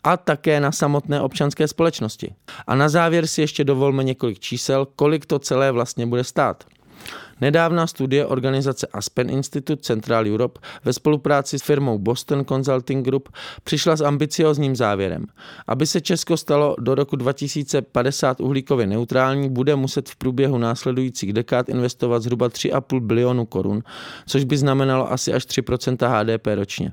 a 0.05 0.17
také 0.17 0.61
na 0.61 0.73
samotné 0.73 1.21
občanské 1.21 1.69
společnosti. 1.69 2.35
A 2.67 2.75
na 2.75 2.89
závěr 2.89 3.27
si 3.27 3.41
ještě 3.41 3.65
dovolme 3.65 4.05
několik 4.05 4.39
čísel, 4.39 4.87
kolik 4.97 5.27
to 5.27 5.39
celé 5.39 5.73
vlastně 5.73 6.07
bude 6.07 6.25
stát. 6.25 6.65
Nedávná 7.43 7.87
studie 7.87 8.27
organizace 8.27 8.87
Aspen 8.93 9.31
Institute 9.31 9.83
Central 9.83 10.27
Europe 10.27 10.61
ve 10.85 10.93
spolupráci 10.93 11.59
s 11.59 11.63
firmou 11.63 11.99
Boston 11.99 12.45
Consulting 12.45 13.05
Group 13.05 13.29
přišla 13.65 13.97
s 13.97 14.01
ambiciozním 14.01 14.77
závěrem. 14.77 15.27
Aby 15.67 15.87
se 15.87 16.01
Česko 16.01 16.37
stalo 16.37 16.77
do 16.79 16.95
roku 16.95 17.17
2050 17.17 18.41
uhlíkově 18.41 18.87
neutrální, 18.87 19.51
bude 19.51 19.77
muset 19.77 20.09
v 20.09 20.17
průběhu 20.17 20.59
následujících 20.59 21.33
dekád 21.33 21.69
investovat 21.69 22.23
zhruba 22.23 22.49
3,5 22.49 23.01
bilionu 23.01 23.47
korun, 23.47 23.83
což 24.27 24.45
by 24.45 24.59
znamenalo 24.59 25.13
asi 25.13 25.33
až 25.33 25.47
3% 25.47 26.09
HDP 26.09 26.47
ročně. 26.55 26.93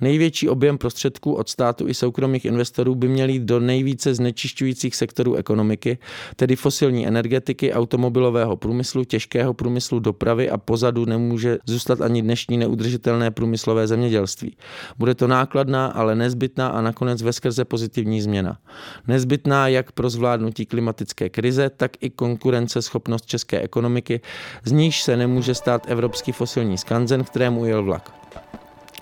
Největší 0.00 0.48
objem 0.48 0.78
prostředků 0.78 1.34
od 1.34 1.48
státu 1.48 1.88
i 1.88 1.94
soukromých 1.94 2.44
investorů 2.44 2.94
by 2.94 3.08
měl 3.08 3.28
jít 3.28 3.42
do 3.42 3.60
nejvíce 3.60 4.14
znečišťujících 4.14 4.96
sektorů 4.96 5.34
ekonomiky, 5.34 5.98
tedy 6.36 6.56
fosilní 6.56 7.06
energetiky, 7.06 7.72
automobilového 7.72 8.56
průmyslu, 8.56 9.04
těžkého 9.04 9.54
průmyslu, 9.54 9.98
dopravy 9.98 10.50
a 10.50 10.58
pozadu 10.58 11.04
nemůže 11.04 11.58
zůstat 11.66 12.00
ani 12.00 12.22
dnešní 12.22 12.56
neudržitelné 12.56 13.30
průmyslové 13.30 13.86
zemědělství. 13.86 14.56
Bude 14.98 15.14
to 15.14 15.26
nákladná, 15.26 15.86
ale 15.86 16.14
nezbytná 16.14 16.68
a 16.68 16.80
nakonec 16.80 17.22
veskrze 17.22 17.64
pozitivní 17.64 18.20
změna. 18.20 18.58
Nezbytná 19.06 19.68
jak 19.68 19.92
pro 19.92 20.10
zvládnutí 20.10 20.66
klimatické 20.66 21.28
krize, 21.28 21.70
tak 21.76 21.92
i 22.00 22.10
konkurenceschopnost 22.10 23.26
české 23.26 23.60
ekonomiky, 23.60 24.20
z 24.64 24.72
níž 24.72 25.02
se 25.02 25.16
nemůže 25.16 25.54
stát 25.54 25.86
evropský 25.88 26.32
fosilní 26.32 26.78
skanzen, 26.78 27.24
kterému 27.24 27.60
ujel 27.60 27.82
vlak. 27.82 28.12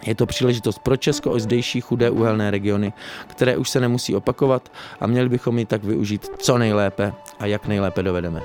Je 0.07 0.15
to 0.15 0.27
příležitost 0.27 0.79
pro 0.79 0.97
Česko 0.97 1.37
i 1.37 1.41
zdejší 1.41 1.81
chudé 1.81 2.11
uhelné 2.11 2.51
regiony, 2.51 2.93
které 3.27 3.57
už 3.57 3.71
se 3.71 3.81
nemusí 3.81 4.17
opakovat 4.17 4.73
a 5.01 5.07
měli 5.07 5.29
bychom 5.29 5.59
ji 5.59 5.65
tak 5.65 5.85
využít 5.85 6.31
co 6.39 6.59
nejlépe 6.59 7.13
a 7.39 7.47
jak 7.47 7.67
nejlépe 7.67 8.03
dovedeme. 8.03 8.43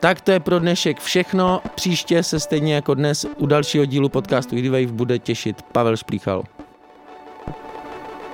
Tak 0.00 0.20
to 0.20 0.30
je 0.30 0.40
pro 0.40 0.58
dnešek 0.58 1.00
všechno. 1.00 1.60
Příště 1.74 2.22
se 2.22 2.40
stejně 2.40 2.74
jako 2.74 2.94
dnes 2.94 3.26
u 3.36 3.46
dalšího 3.46 3.84
dílu 3.84 4.08
podcastu 4.08 4.56
Idwave 4.56 4.86
bude 4.86 5.18
těšit 5.18 5.62
Pavel 5.62 5.96
Šplíchal. 5.96 6.44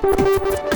Thank 0.04 0.72
you. 0.72 0.73